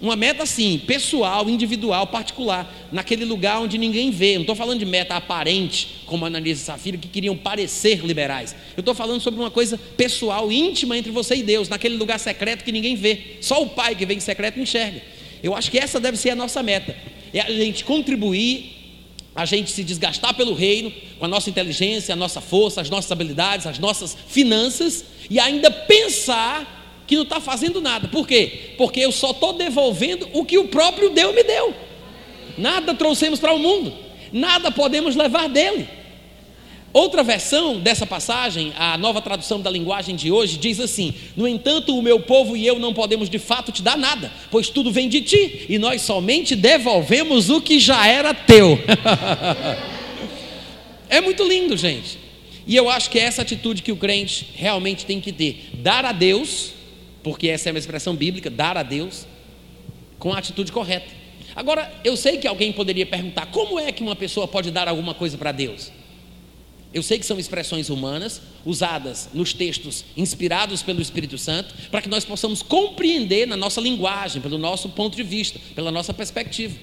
[0.02, 4.34] Uma meta assim, pessoal, individual, particular, naquele lugar onde ninguém vê.
[4.34, 8.54] Não estou falando de meta aparente, como Ananias e Safira, que queriam parecer liberais.
[8.76, 12.62] Eu estou falando sobre uma coisa pessoal, íntima entre você e Deus, naquele lugar secreto
[12.62, 13.38] que ninguém vê.
[13.40, 15.00] Só o Pai que vem em secreto enxerga.
[15.42, 17.15] Eu acho que essa deve ser a nossa meta.
[17.36, 18.72] É a gente contribuir,
[19.34, 23.12] a gente se desgastar pelo reino, com a nossa inteligência, a nossa força, as nossas
[23.12, 28.08] habilidades, as nossas finanças, e ainda pensar que não está fazendo nada.
[28.08, 28.72] Por quê?
[28.78, 31.74] Porque eu só estou devolvendo o que o próprio Deus me deu.
[32.56, 33.92] Nada trouxemos para o mundo,
[34.32, 35.86] nada podemos levar dele.
[36.96, 41.94] Outra versão dessa passagem, a nova tradução da linguagem de hoje, diz assim: No entanto,
[41.94, 45.06] o meu povo e eu não podemos de fato te dar nada, pois tudo vem
[45.06, 48.78] de ti, e nós somente devolvemos o que já era teu.
[51.10, 52.18] é muito lindo, gente.
[52.66, 56.02] E eu acho que é essa atitude que o crente realmente tem que ter: dar
[56.02, 56.72] a Deus
[57.22, 59.26] porque essa é uma expressão bíblica, dar a Deus
[60.18, 61.12] com a atitude correta.
[61.54, 65.12] Agora, eu sei que alguém poderia perguntar: como é que uma pessoa pode dar alguma
[65.12, 65.92] coisa para Deus?
[66.96, 72.08] Eu sei que são expressões humanas, usadas nos textos inspirados pelo Espírito Santo, para que
[72.08, 76.74] nós possamos compreender na nossa linguagem, pelo nosso ponto de vista, pela nossa perspectiva.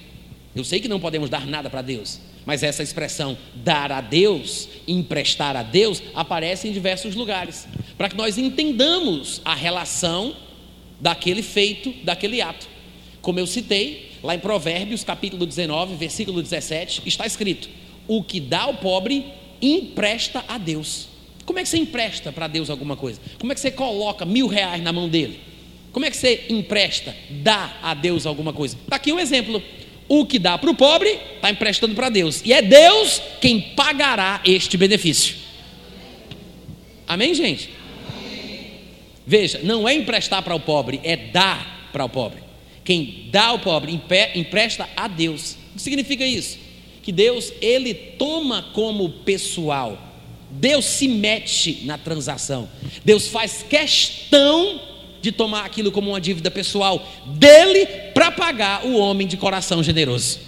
[0.54, 4.68] Eu sei que não podemos dar nada para Deus, mas essa expressão dar a Deus,
[4.86, 7.66] emprestar a Deus, aparece em diversos lugares,
[7.98, 10.36] para que nós entendamos a relação
[11.00, 12.68] daquele feito, daquele ato.
[13.20, 17.68] Como eu citei, lá em Provérbios, capítulo 19, versículo 17, está escrito:
[18.06, 19.42] O que dá ao pobre,
[19.72, 21.08] empresta a Deus.
[21.44, 23.20] Como é que você empresta para Deus alguma coisa?
[23.38, 25.40] Como é que você coloca mil reais na mão dele?
[25.92, 28.76] Como é que você empresta, dá a Deus alguma coisa?
[28.82, 29.62] Está aqui um exemplo.
[30.08, 32.42] O que dá para o pobre, está emprestando para Deus.
[32.44, 35.36] E é Deus quem pagará este benefício.
[37.06, 37.70] Amém, gente?
[39.26, 42.42] Veja, não é emprestar para o pobre, é dar para o pobre.
[42.84, 43.98] Quem dá ao pobre
[44.34, 45.56] empresta a Deus.
[45.72, 46.58] O que significa isso?
[47.04, 49.98] Que Deus, ele toma como pessoal.
[50.50, 52.66] Deus se mete na transação.
[53.04, 54.80] Deus faz questão
[55.20, 57.84] de tomar aquilo como uma dívida pessoal dele
[58.14, 60.40] para pagar o homem de coração generoso.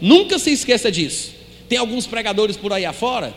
[0.00, 1.32] Nunca se esqueça disso.
[1.68, 3.34] Tem alguns pregadores por aí afora,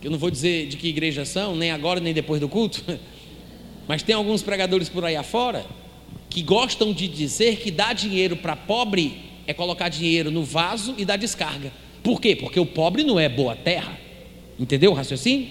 [0.00, 2.84] que eu não vou dizer de que igreja são, nem agora nem depois do culto,
[3.88, 5.64] mas tem alguns pregadores por aí afora
[6.28, 11.06] que gostam de dizer que dar dinheiro para pobre é colocar dinheiro no vaso e
[11.06, 11.72] dar descarga.
[12.02, 12.36] Por quê?
[12.36, 13.98] Porque o pobre não é boa terra.
[14.60, 15.48] Entendeu o raciocínio?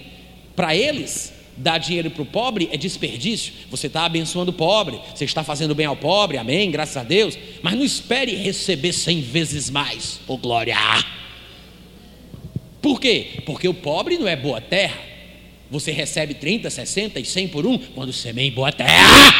[0.55, 3.51] Para eles, dar dinheiro para o pobre é desperdício.
[3.71, 7.37] Você está abençoando o pobre, você está fazendo bem ao pobre, amém, graças a Deus.
[7.63, 10.77] Mas não espere receber cem vezes mais, ô oh, glória.
[12.79, 13.41] Por quê?
[13.47, 15.01] Porque o pobre não é boa terra.
[15.71, 19.33] Você recebe 30, 60 e 100 por um quando semeia em boa terra.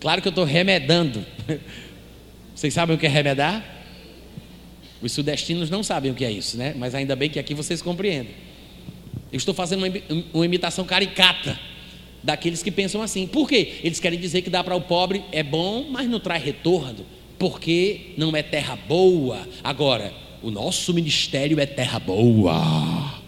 [0.00, 1.24] Claro que eu estou remedando.
[2.62, 3.60] Vocês sabem o que é remedar?
[5.02, 6.72] Os sudestinos não sabem o que é isso, né?
[6.78, 8.34] Mas ainda bem que aqui vocês compreendem.
[9.32, 9.84] Eu estou fazendo
[10.32, 11.58] uma, imitação caricata
[12.22, 13.26] daqueles que pensam assim.
[13.26, 13.80] Por quê?
[13.82, 17.04] Eles querem dizer que dá para o pobre é bom, mas não traz retorno,
[17.36, 19.40] porque não é terra boa.
[19.64, 23.20] Agora, o nosso ministério é terra boa.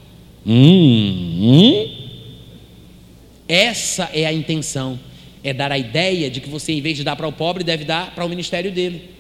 [0.46, 1.90] Hum, hum.
[3.48, 4.96] Essa é a intenção.
[5.42, 7.84] É dar a ideia de que você, em vez de dar para o pobre, deve
[7.84, 9.13] dar para o ministério dele.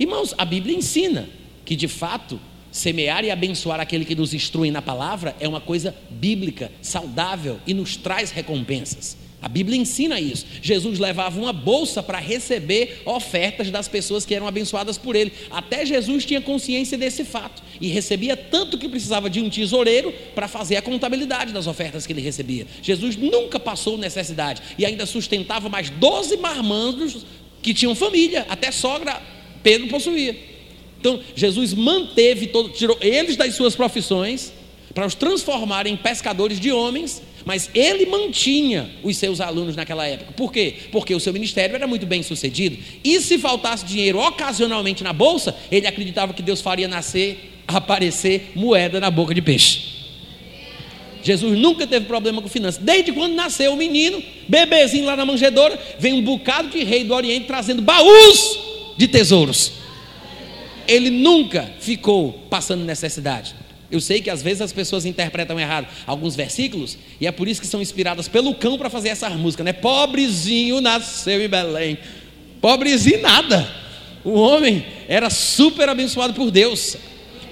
[0.00, 1.28] Irmãos, a Bíblia ensina
[1.62, 2.40] que de fato
[2.72, 7.74] semear e abençoar aquele que nos instrui na palavra é uma coisa bíblica, saudável e
[7.74, 9.18] nos traz recompensas.
[9.42, 10.46] A Bíblia ensina isso.
[10.62, 15.32] Jesus levava uma bolsa para receber ofertas das pessoas que eram abençoadas por ele.
[15.50, 20.48] Até Jesus tinha consciência desse fato e recebia tanto que precisava de um tesoureiro para
[20.48, 22.66] fazer a contabilidade das ofertas que ele recebia.
[22.82, 27.26] Jesus nunca passou necessidade e ainda sustentava mais 12 marmandos
[27.60, 29.20] que tinham família, até sogra
[29.62, 30.36] Pedro possuía.
[30.98, 34.52] Então, Jesus manteve todo, tirou eles das suas profissões
[34.92, 40.32] para os transformar em pescadores de homens mas ele mantinha os seus alunos naquela época.
[40.32, 40.74] Por quê?
[40.92, 42.76] Porque o seu ministério era muito bem sucedido.
[43.02, 49.00] E se faltasse dinheiro ocasionalmente na bolsa, ele acreditava que Deus faria nascer, aparecer moeda
[49.00, 50.00] na boca de peixe.
[51.22, 52.82] Jesus nunca teve problema com finanças.
[52.82, 57.14] Desde quando nasceu o menino, bebezinho lá na manjedoura, vem um bocado de rei do
[57.14, 58.69] Oriente trazendo baús
[59.00, 59.72] de tesouros.
[60.86, 63.54] Ele nunca ficou passando necessidade.
[63.90, 67.62] Eu sei que às vezes as pessoas interpretam errado alguns versículos, e é por isso
[67.62, 69.72] que são inspiradas pelo cão para fazer essa música, né?
[69.72, 71.98] Pobrezinho nasceu em Belém.
[72.60, 73.66] Pobrezinho nada.
[74.22, 76.98] O homem era super abençoado por Deus,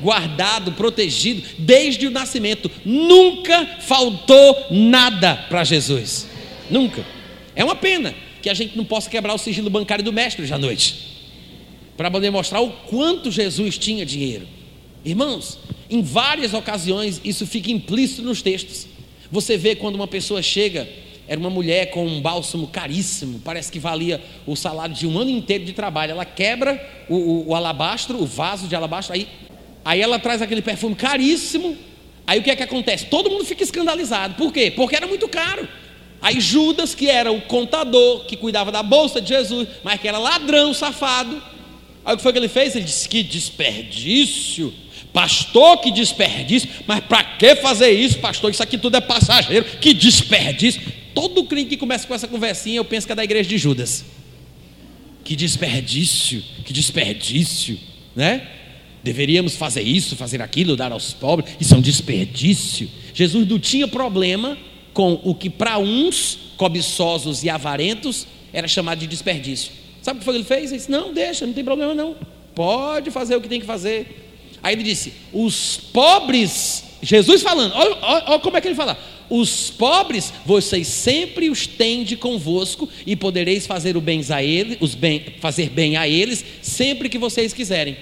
[0.02, 2.70] guardado, protegido desde o nascimento.
[2.84, 6.28] Nunca faltou nada para Jesus.
[6.70, 7.02] Nunca.
[7.56, 10.52] É uma pena que a gente não possa quebrar o sigilo bancário do mestre hoje
[10.52, 11.17] à noite,
[11.98, 14.46] para poder mostrar o quanto Jesus tinha dinheiro.
[15.04, 15.58] Irmãos,
[15.90, 18.86] em várias ocasiões isso fica implícito nos textos.
[19.32, 20.88] Você vê quando uma pessoa chega,
[21.26, 25.28] era uma mulher com um bálsamo caríssimo, parece que valia o salário de um ano
[25.28, 26.12] inteiro de trabalho.
[26.12, 29.26] Ela quebra o, o, o alabastro, o vaso de alabastro, aí,
[29.84, 31.76] aí ela traz aquele perfume caríssimo.
[32.24, 33.06] Aí o que é que acontece?
[33.06, 34.36] Todo mundo fica escandalizado.
[34.36, 34.70] Por quê?
[34.70, 35.66] Porque era muito caro.
[36.22, 40.18] Aí Judas, que era o contador, que cuidava da bolsa de Jesus, mas que era
[40.18, 41.57] ladrão, safado.
[42.08, 42.74] Aí o que foi que ele fez?
[42.74, 44.72] Ele disse: Que desperdício!
[45.12, 48.50] Pastor, que desperdício, mas para que fazer isso, pastor?
[48.50, 50.80] Isso aqui tudo é passageiro, que desperdício.
[51.14, 54.06] Todo crente que começa com essa conversinha, eu penso que é da igreja de Judas.
[55.22, 57.78] Que desperdício, que desperdício,
[58.16, 58.48] né?
[59.04, 62.88] Deveríamos fazer isso, fazer aquilo, dar aos pobres, isso é um desperdício.
[63.12, 64.56] Jesus não tinha problema
[64.94, 69.87] com o que para uns cobiçosos e avarentos era chamado de desperdício.
[70.08, 70.70] Sabe o que foi que ele fez?
[70.70, 72.16] Ele disse: Não, deixa, não tem problema não.
[72.54, 74.56] Pode fazer o que tem que fazer.
[74.62, 78.98] Aí ele disse: os pobres, Jesus falando, olha, olha, como é que ele fala:
[79.28, 84.94] os pobres vocês sempre os tende convosco e podereis fazer o bem a eles, os
[84.94, 87.94] bem, fazer bem a eles sempre que vocês quiserem.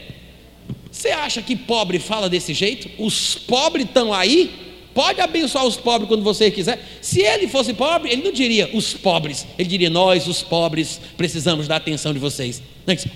[0.88, 2.88] Você acha que pobre fala desse jeito?
[3.02, 4.65] Os pobres estão aí?
[4.96, 6.82] Pode abençoar os pobres quando você quiser.
[7.00, 11.68] Se ele fosse pobre, ele não diria os pobres, ele diria nós, os pobres, precisamos
[11.68, 12.60] da atenção de vocês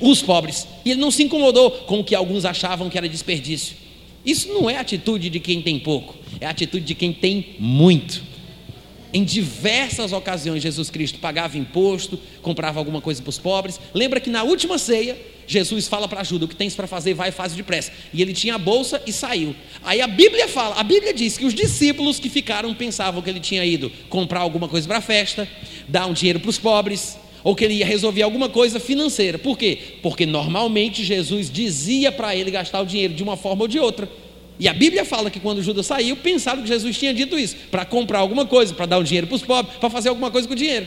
[0.01, 0.67] os pobres.
[0.85, 3.77] E ele não se incomodou com o que alguns achavam que era desperdício.
[4.25, 8.23] Isso não é atitude de quem tem pouco, é atitude de quem tem muito.
[9.13, 13.81] Em diversas ocasiões, Jesus Cristo pagava imposto, comprava alguma coisa para os pobres.
[13.95, 15.19] Lembra que na última ceia,
[15.51, 17.91] Jesus fala para Judas: O que tens para fazer, vai e faz depressa.
[18.15, 19.53] E ele tinha a bolsa e saiu.
[19.83, 23.41] Aí a Bíblia fala: A Bíblia diz que os discípulos que ficaram pensavam que ele
[23.41, 25.49] tinha ido comprar alguma coisa para a festa,
[25.89, 29.41] dar um dinheiro para os pobres, ou que ele ia resolver alguma coisa financeira.
[29.41, 29.77] Por quê?
[30.01, 34.09] Porque normalmente Jesus dizia para ele gastar o dinheiro de uma forma ou de outra.
[34.57, 37.85] E a Bíblia fala que quando Judas saiu, pensaram que Jesus tinha dito isso, para
[37.85, 40.55] comprar alguma coisa, para dar o dinheiro para os pobres, para fazer alguma coisa com
[40.55, 40.87] o dinheiro.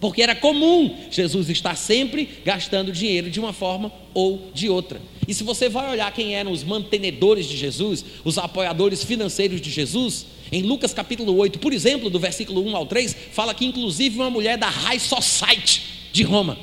[0.00, 5.00] Porque era comum Jesus estar sempre gastando dinheiro de uma forma ou de outra.
[5.28, 9.70] E se você vai olhar quem eram os mantenedores de Jesus, os apoiadores financeiros de
[9.70, 14.16] Jesus, em Lucas capítulo 8, por exemplo, do versículo 1 ao 3, fala que inclusive
[14.16, 15.82] uma mulher da High Society
[16.12, 16.58] de Roma,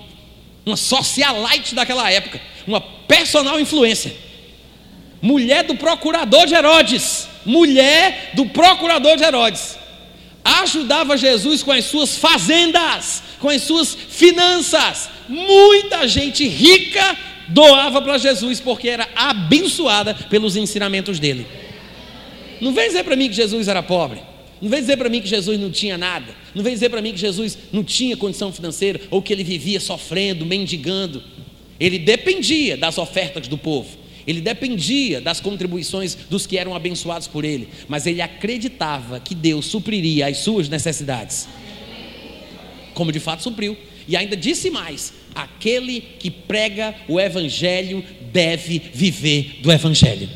[0.66, 4.14] uma socialite daquela época, uma personal influência,
[5.22, 9.78] mulher do procurador de Herodes, mulher do procurador de Herodes,
[10.44, 15.10] ajudava Jesus com as suas fazendas, com as suas finanças.
[15.28, 17.18] Muita gente rica
[17.48, 21.46] doava para Jesus porque era abençoada pelos ensinamentos dele.
[22.60, 24.22] Não vem dizer para mim que Jesus era pobre.
[24.62, 26.34] Não vem dizer para mim que Jesus não tinha nada.
[26.56, 29.80] Não vem dizer para mim que Jesus não tinha condição financeira ou que ele vivia
[29.80, 31.24] sofrendo, mendigando.
[31.80, 33.90] Ele dependia das ofertas do povo.
[34.26, 39.68] Ele dependia das contribuições dos que eram abençoados por ele, mas ele acreditava que Deus
[39.68, 41.48] supriria as suas necessidades.
[42.98, 43.78] Como de fato supriu.
[44.08, 50.28] E ainda disse mais: aquele que prega o evangelho deve viver do evangelho.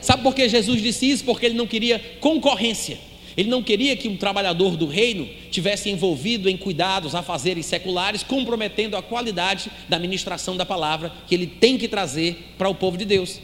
[0.00, 1.24] Sabe por que Jesus disse isso?
[1.24, 2.98] Porque ele não queria concorrência.
[3.36, 8.22] Ele não queria que um trabalhador do reino tivesse envolvido em cuidados, a fazeres seculares,
[8.22, 12.96] comprometendo a qualidade da ministração da palavra que ele tem que trazer para o povo
[12.96, 13.40] de Deus.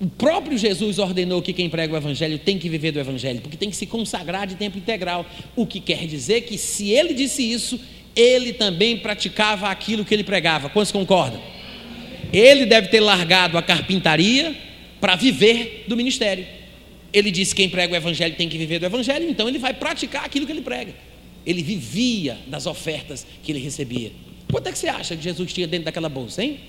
[0.00, 3.56] O próprio Jesus ordenou que quem prega o Evangelho tem que viver do Evangelho, porque
[3.56, 5.26] tem que se consagrar de tempo integral.
[5.56, 7.80] O que quer dizer que, se ele disse isso,
[8.14, 10.68] ele também praticava aquilo que ele pregava.
[10.68, 11.40] Quantos concordam?
[12.32, 14.54] Ele deve ter largado a carpintaria
[15.00, 16.46] para viver do ministério.
[17.12, 19.74] Ele disse que quem prega o Evangelho tem que viver do Evangelho, então ele vai
[19.74, 20.94] praticar aquilo que ele prega.
[21.44, 24.12] Ele vivia das ofertas que ele recebia.
[24.50, 26.60] Quanto é que você acha que Jesus tinha dentro daquela bolsa, hein?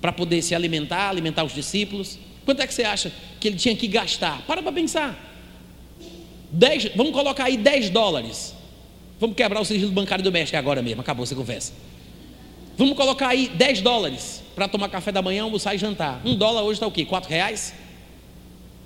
[0.00, 2.18] Para poder se alimentar, alimentar os discípulos.
[2.46, 4.40] Quanto é que você acha que ele tinha que gastar?
[4.46, 5.14] Para para pensar.
[6.50, 8.54] Dez, vamos colocar aí 10 dólares.
[9.20, 11.74] Vamos quebrar o sigilo bancário do México agora mesmo, acabou essa conversa.
[12.78, 16.22] Vamos colocar aí 10 dólares para tomar café da manhã, almoçar e jantar.
[16.24, 17.04] Um dólar hoje está o quê?
[17.04, 17.74] 4 reais?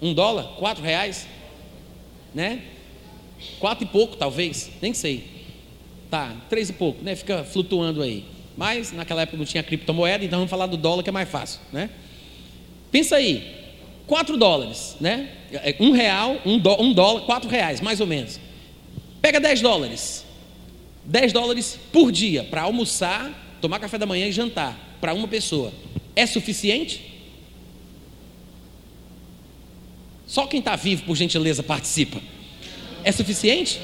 [0.00, 0.44] Um dólar?
[0.56, 1.26] Quatro reais?
[2.34, 2.62] Né?
[3.58, 5.24] Quatro e pouco, talvez, nem sei.
[6.10, 7.14] Tá, três e pouco, né?
[7.14, 8.24] Fica flutuando aí.
[8.56, 11.60] Mas naquela época não tinha criptomoeda, então vamos falar do dólar que é mais fácil,
[11.72, 11.90] né?
[12.90, 13.60] Pensa aí,
[14.06, 15.30] 4 dólares, né?
[15.52, 18.40] É, um real, um, um dólar, 4 reais, mais ou menos.
[19.22, 20.24] Pega 10 dólares.
[21.04, 25.72] 10 dólares por dia para almoçar, tomar café da manhã e jantar para uma pessoa.
[26.16, 27.08] É suficiente?
[30.26, 32.20] Só quem está vivo, por gentileza, participa.
[33.04, 33.80] É suficiente?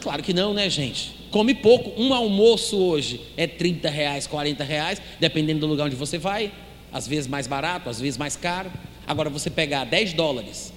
[0.00, 1.12] Claro que não, né, gente?
[1.30, 2.00] Come pouco.
[2.00, 6.52] Um almoço hoje é 30 reais, 40 reais, dependendo do lugar onde você vai
[6.94, 8.70] às vezes mais barato, às vezes mais caro.
[9.04, 10.72] Agora, você pegar 10 dólares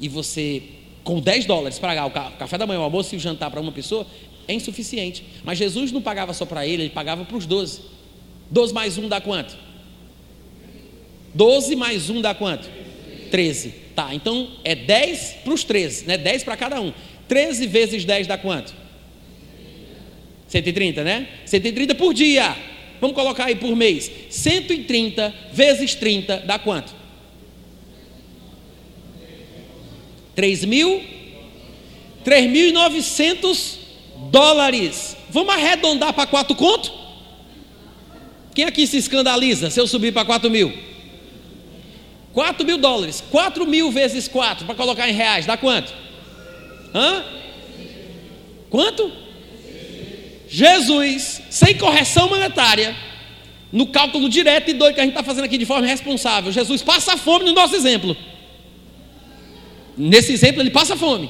[0.00, 0.64] e você,
[1.04, 3.70] com 10 dólares, pagar o café da manhã, o almoço e o jantar para uma
[3.70, 4.04] pessoa,
[4.48, 5.24] é insuficiente.
[5.44, 7.82] Mas Jesus não pagava só para ele, ele pagava para os 12.
[8.50, 9.56] 12 mais 1 dá quanto?
[11.32, 12.68] 12 mais 1 dá quanto?
[13.30, 13.72] 13.
[13.94, 16.18] Tá, então é 10 para os 13, né?
[16.18, 16.92] 10 para cada um.
[17.28, 18.74] 13 vezes 10 dá quanto?
[20.48, 21.28] 130, né?
[21.46, 22.56] 130 por dia.
[23.00, 24.10] Vamos colocar aí por mês.
[24.30, 26.94] 130 vezes 30 dá quanto?
[30.34, 31.02] 3 mil?
[32.24, 33.76] 3.900
[34.30, 35.16] dólares.
[35.30, 36.92] Vamos arredondar para 4 conto?
[38.54, 40.72] Quem aqui se escandaliza se eu subir para 4 mil?
[42.32, 43.22] 4 mil dólares.
[43.30, 45.92] 4 mil vezes 4, para colocar em reais, dá quanto?
[46.94, 47.24] Hã?
[48.68, 49.10] Quanto?
[50.48, 52.96] Jesus, sem correção monetária,
[53.72, 56.82] no cálculo direto e doido que a gente está fazendo aqui de forma responsável, Jesus
[56.82, 58.16] passa fome no nosso exemplo.
[59.96, 61.28] Nesse exemplo, ele passa fome.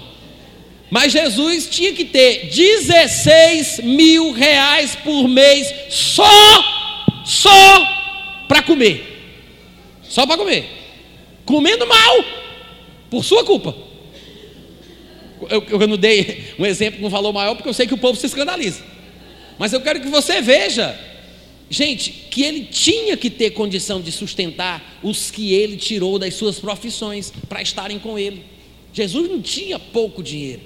[0.91, 9.07] Mas Jesus tinha que ter 16 mil reais por mês só, só para comer.
[10.03, 10.69] Só para comer.
[11.45, 12.25] Comendo mal,
[13.09, 13.75] por sua culpa.
[15.49, 17.99] Eu, eu não dei um exemplo com um valor maior porque eu sei que o
[17.99, 18.83] povo se escandaliza.
[19.61, 20.99] Mas eu quero que você veja,
[21.69, 26.59] gente, que ele tinha que ter condição de sustentar os que ele tirou das suas
[26.59, 28.43] profissões para estarem com ele.
[28.91, 30.63] Jesus não tinha pouco dinheiro.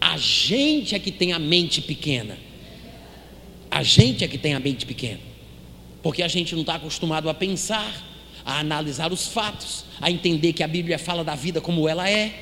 [0.00, 2.38] A gente é que tem a mente pequena.
[3.70, 5.20] A gente é que tem a mente pequena.
[6.02, 7.94] Porque a gente não está acostumado a pensar,
[8.42, 12.32] a analisar os fatos, a entender que a Bíblia fala da vida como ela é.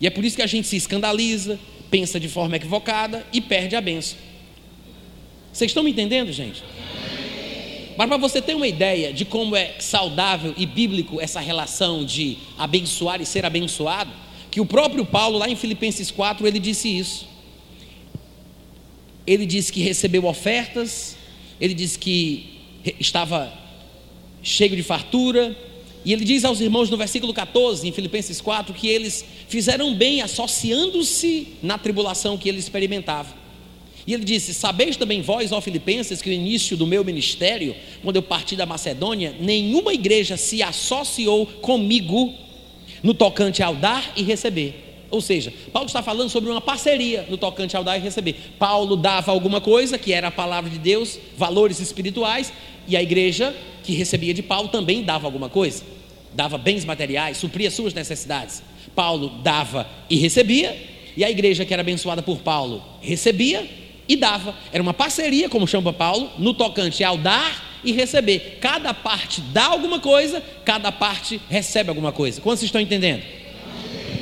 [0.00, 1.58] E é por isso que a gente se escandaliza,
[1.90, 4.16] pensa de forma equivocada e perde a benção.
[5.54, 6.64] Vocês estão me entendendo, gente?
[7.96, 12.38] Mas para você ter uma ideia de como é saudável e bíblico essa relação de
[12.58, 14.10] abençoar e ser abençoado,
[14.50, 17.28] que o próprio Paulo, lá em Filipenses 4, ele disse isso.
[19.24, 21.16] Ele disse que recebeu ofertas,
[21.60, 22.60] ele disse que
[22.98, 23.52] estava
[24.42, 25.56] cheio de fartura,
[26.04, 30.20] e ele diz aos irmãos no versículo 14, em Filipenses 4, que eles fizeram bem
[30.20, 33.43] associando-se na tribulação que ele experimentava.
[34.06, 38.16] E ele disse: Sabeis também vós, ó Filipenses, que no início do meu ministério, quando
[38.16, 42.34] eu parti da Macedônia, nenhuma igreja se associou comigo
[43.02, 44.82] no tocante ao dar e receber.
[45.10, 48.34] Ou seja, Paulo está falando sobre uma parceria no tocante ao dar e receber.
[48.58, 52.52] Paulo dava alguma coisa, que era a palavra de Deus, valores espirituais,
[52.88, 55.84] e a igreja que recebia de Paulo também dava alguma coisa,
[56.32, 58.62] dava bens materiais, supria suas necessidades.
[58.94, 60.76] Paulo dava e recebia,
[61.16, 64.54] e a igreja que era abençoada por Paulo recebia e dava.
[64.72, 68.58] Era uma parceria, como chama Paulo, no tocante ao dar e receber.
[68.60, 72.40] Cada parte dá alguma coisa, cada parte recebe alguma coisa.
[72.40, 73.22] Quantos estão entendendo?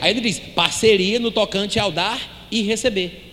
[0.00, 2.20] Aí ele diz: parceria no tocante ao dar
[2.50, 3.30] e receber.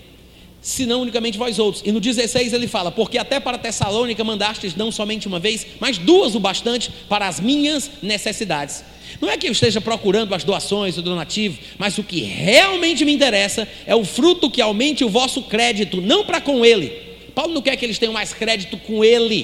[0.62, 1.84] senão unicamente vós outros.
[1.86, 5.98] E no 16 ele fala: Porque até para Tessalônica mandastes não somente uma vez, mas
[5.98, 8.84] duas o bastante para as minhas necessidades.
[9.20, 13.12] Não é que eu esteja procurando as doações, o donativo, mas o que realmente me
[13.12, 16.92] interessa é o fruto que aumente o vosso crédito, não para com ele.
[17.34, 19.42] Paulo não quer que eles tenham mais crédito com ele.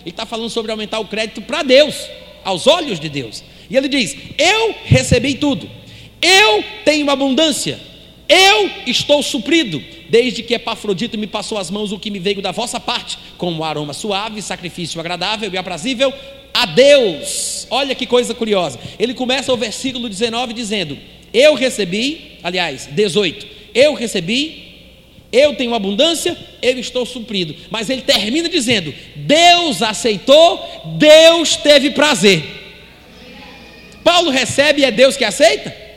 [0.00, 1.94] Ele está falando sobre aumentar o crédito para Deus,
[2.44, 3.42] aos olhos de Deus.
[3.70, 5.68] E ele diz: Eu recebi tudo,
[6.22, 7.78] eu tenho abundância,
[8.28, 12.52] eu estou suprido, desde que Epafrodito me passou as mãos o que me veio da
[12.52, 16.12] vossa parte, como aroma suave, sacrifício agradável e aprazível
[16.52, 17.66] a Deus.
[17.70, 18.78] Olha que coisa curiosa.
[18.98, 20.98] Ele começa o versículo 19 dizendo:
[21.32, 24.68] Eu recebi, aliás, 18, eu recebi,
[25.32, 27.54] eu tenho abundância, eu estou suprido.
[27.70, 30.64] Mas ele termina dizendo: Deus aceitou,
[30.96, 32.42] Deus teve prazer.
[34.02, 35.87] Paulo recebe e é Deus que aceita?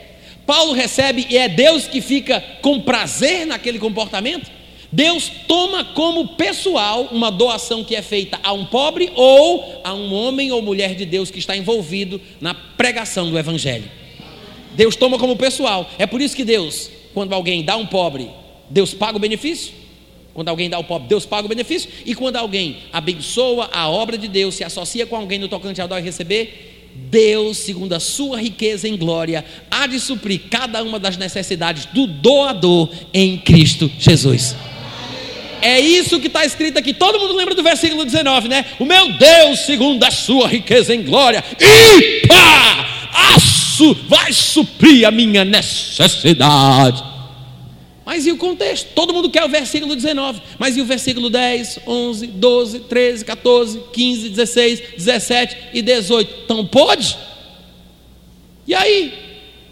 [0.46, 4.50] Paulo recebe e é Deus que fica com prazer naquele comportamento?
[4.90, 10.12] Deus toma como pessoal uma doação que é feita a um pobre ou a um
[10.12, 13.90] homem ou mulher de Deus que está envolvido na pregação do Evangelho.
[14.74, 15.88] Deus toma como pessoal.
[15.98, 18.30] É por isso que Deus, quando alguém dá um pobre,
[18.68, 19.72] Deus paga o benefício.
[20.34, 21.90] Quando alguém dá ao pobre, Deus paga o benefício.
[22.04, 25.86] E quando alguém abençoa a obra de Deus, se associa com alguém no tocante a
[25.86, 30.98] dar e receber, Deus, segundo a sua riqueza em glória, há de suprir cada uma
[30.98, 34.56] das necessidades do doador em Cristo Jesus.
[35.60, 36.92] É isso que está escrito aqui.
[36.92, 38.64] Todo mundo lembra do versículo 19, né?
[38.80, 45.10] O meu Deus, segundo a sua riqueza em glória, e pá, aço, vai suprir a
[45.10, 47.11] minha necessidade.
[48.12, 48.88] Mas e o contexto?
[48.94, 53.80] Todo mundo quer o versículo 19, mas e o versículo 10, 11, 12, 13, 14,
[53.90, 56.34] 15, 16, 17 e 18?
[56.44, 57.16] Então pode?
[58.68, 59.14] E aí?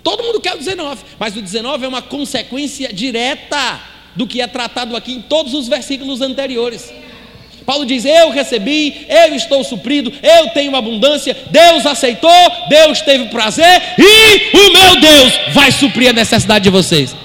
[0.03, 3.78] Todo mundo quer o 19, mas o 19 é uma consequência direta
[4.16, 6.91] do que é tratado aqui em todos os versículos anteriores.
[7.66, 12.30] Paulo diz: Eu recebi, eu estou suprido, eu tenho abundância, Deus aceitou,
[12.70, 17.20] Deus teve prazer e o meu Deus vai suprir a necessidade de vocês.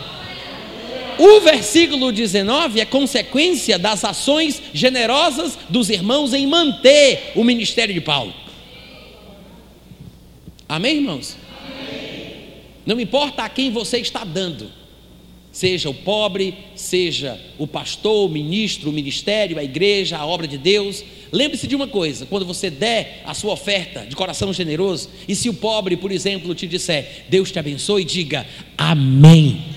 [1.18, 8.01] O versículo 19 é consequência das ações generosas dos irmãos em manter o ministério de
[8.01, 8.34] Paulo.
[10.68, 11.38] Amém, irmãos?
[11.59, 12.34] Amém.
[12.86, 14.70] Não importa a quem você está dando
[15.55, 20.57] seja o pobre, seja o pastor, o ministro, o ministério, a igreja, a obra de
[20.57, 21.01] Deus.
[21.32, 25.47] Lembre-se de uma coisa: quando você der a sua oferta de coração generoso, e se
[25.47, 28.45] o pobre, por exemplo, te disser, Deus te abençoe, diga
[28.78, 29.74] amém.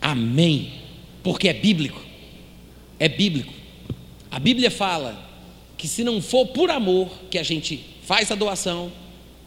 [0.00, 0.72] Amém.
[1.22, 2.00] Porque é bíblico.
[2.98, 3.52] É bíblico.
[4.30, 5.18] A Bíblia fala
[5.76, 8.92] que se não for por amor que a gente faz a doação,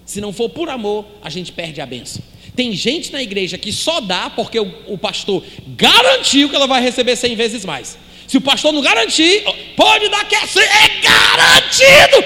[0.05, 2.23] se não for por amor, a gente perde a benção.
[2.55, 6.81] Tem gente na igreja que só dá porque o, o pastor garantiu que ela vai
[6.81, 7.97] receber cem vezes mais.
[8.27, 9.43] Se o pastor não garantir,
[9.75, 12.25] pode dar que é, é garantido.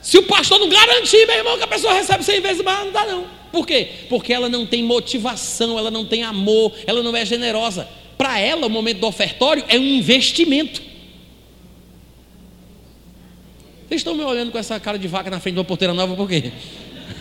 [0.00, 2.92] Se o pastor não garantir, meu irmão, que a pessoa recebe cem vezes mais, não
[2.92, 3.37] dá não.
[3.50, 3.88] Por quê?
[4.08, 7.88] Porque ela não tem motivação, ela não tem amor, ela não é generosa.
[8.16, 10.82] Para ela, o momento do ofertório é um investimento.
[13.88, 16.14] Vocês estão me olhando com essa cara de vaca na frente de uma porteira nova
[16.14, 16.52] por quê?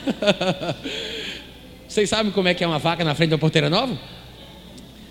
[1.88, 3.98] Vocês sabem como é que é uma vaca na frente da porteira nova?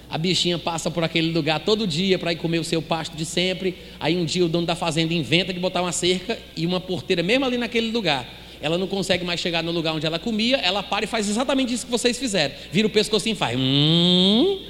[0.09, 3.25] A bichinha passa por aquele lugar todo dia para ir comer o seu pasto de
[3.25, 3.77] sempre.
[3.99, 7.23] Aí um dia o dono da fazenda inventa de botar uma cerca e uma porteira
[7.23, 8.29] mesmo ali naquele lugar.
[8.61, 11.73] Ela não consegue mais chegar no lugar onde ela comia, ela para e faz exatamente
[11.73, 12.55] isso que vocês fizeram.
[12.71, 13.59] Vira o pescoço e faz.
[13.59, 14.61] Hum.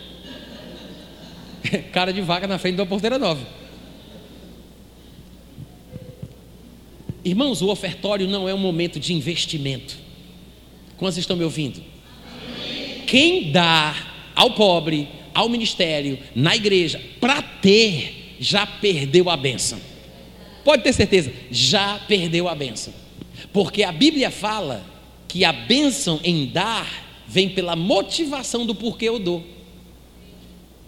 [1.93, 3.47] Cara de vaca na frente da porteira nova.
[7.25, 9.97] Irmãos, o ofertório não é um momento de investimento.
[10.97, 11.83] Quantos estão me ouvindo?
[13.07, 13.95] quem dá
[14.35, 19.81] ao pobre, ao ministério, na igreja, para ter, já perdeu a bênção.
[20.65, 22.93] Pode ter certeza, já perdeu a bênção.
[23.57, 24.85] Porque a Bíblia fala
[25.27, 26.87] que a bênção em dar
[27.27, 29.43] vem pela motivação do porquê eu dou.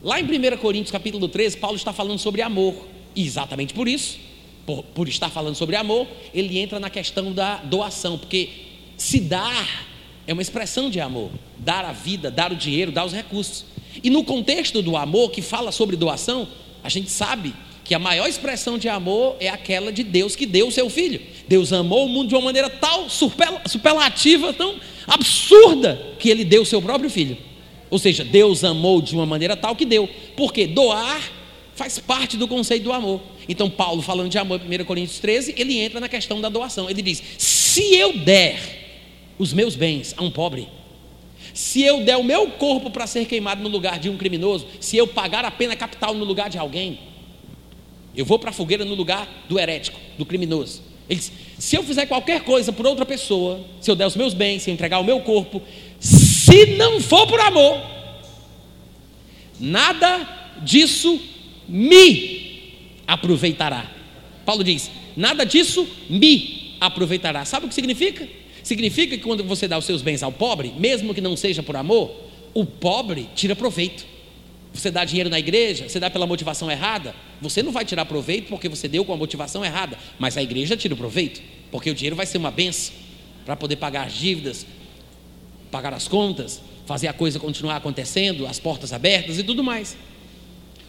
[0.03, 2.75] Lá em 1 Coríntios capítulo 13, Paulo está falando sobre amor.
[3.17, 4.19] E exatamente por isso,
[4.67, 8.19] por, por estar falando sobre amor, ele entra na questão da doação.
[8.19, 8.51] Porque
[8.99, 9.87] se dar
[10.27, 11.31] é uma expressão de amor.
[11.57, 13.65] Dar a vida, dar o dinheiro, dar os recursos.
[14.05, 16.47] E no contexto do amor, que fala sobre doação,
[16.85, 17.55] a gente sabe
[17.89, 21.23] que a maior expressão de amor é aquela de Deus que deu o seu filho.
[21.49, 26.67] Deus amou o mundo de uma maneira tal superlativa, tão absurda, que ele deu o
[26.67, 27.39] seu próprio filho.
[27.89, 30.07] Ou seja, Deus amou de uma maneira tal que deu.
[30.37, 31.19] Porque doar
[31.75, 33.23] faz parte do conceito do amor.
[33.49, 36.91] Então, Paulo, falando de amor, em 1 Coríntios 13, ele entra na questão da doação.
[36.91, 40.69] Ele diz: se eu der os meus bens a um pobre,
[41.55, 44.99] Se eu der o meu corpo para ser queimado no lugar de um criminoso, se
[44.99, 46.99] eu pagar a pena capital no lugar de alguém,
[48.17, 50.83] eu vou para a fogueira no lugar do herético, do criminoso.
[51.09, 54.35] Ele diz, se eu fizer qualquer coisa por outra pessoa, se eu der os meus
[54.35, 55.63] bens, se eu entregar o meu corpo,
[55.99, 57.81] se não for por amor,
[59.59, 61.21] nada disso
[61.69, 62.73] me
[63.07, 63.91] aproveitará.
[64.45, 67.45] Paulo diz: nada disso me aproveitará.
[67.45, 68.29] Sabe o que significa?
[68.63, 71.77] Significa que quando você dá os seus bens ao pobre, mesmo que não seja por
[71.77, 72.15] amor,
[72.53, 74.05] o pobre tira proveito.
[74.73, 78.49] Você dá dinheiro na igreja, você dá pela motivação errada, você não vai tirar proveito
[78.49, 81.41] porque você deu com a motivação errada, mas a igreja tira o proveito,
[81.71, 82.95] porque o dinheiro vai ser uma benção
[83.45, 84.67] para poder pagar as dívidas,
[85.71, 89.97] pagar as contas, fazer a coisa continuar acontecendo, as portas abertas e tudo mais.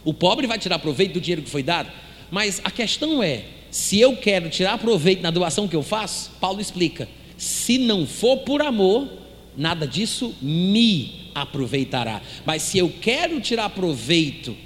[0.04, 1.90] O pobre vai tirar proveito do dinheiro que foi dado,
[2.30, 6.60] mas a questão é: se eu quero tirar proveito na doação que eu faço, Paulo
[6.60, 9.08] explica, se não for por amor,
[9.56, 12.20] nada disso me aproveitará.
[12.44, 14.56] Mas se eu quero tirar proveito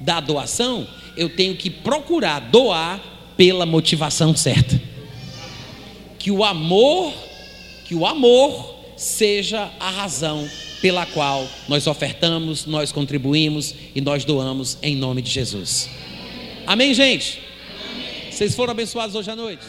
[0.00, 0.86] da doação,
[1.16, 3.00] eu tenho que procurar doar
[3.36, 4.80] pela motivação certa.
[6.18, 7.12] Que o amor,
[7.84, 10.48] que o amor seja a razão
[10.80, 15.88] pela qual nós ofertamos, nós contribuímos e nós doamos em nome de Jesus.
[16.66, 17.40] Amém, gente?
[18.30, 19.64] Vocês foram abençoados hoje à noite?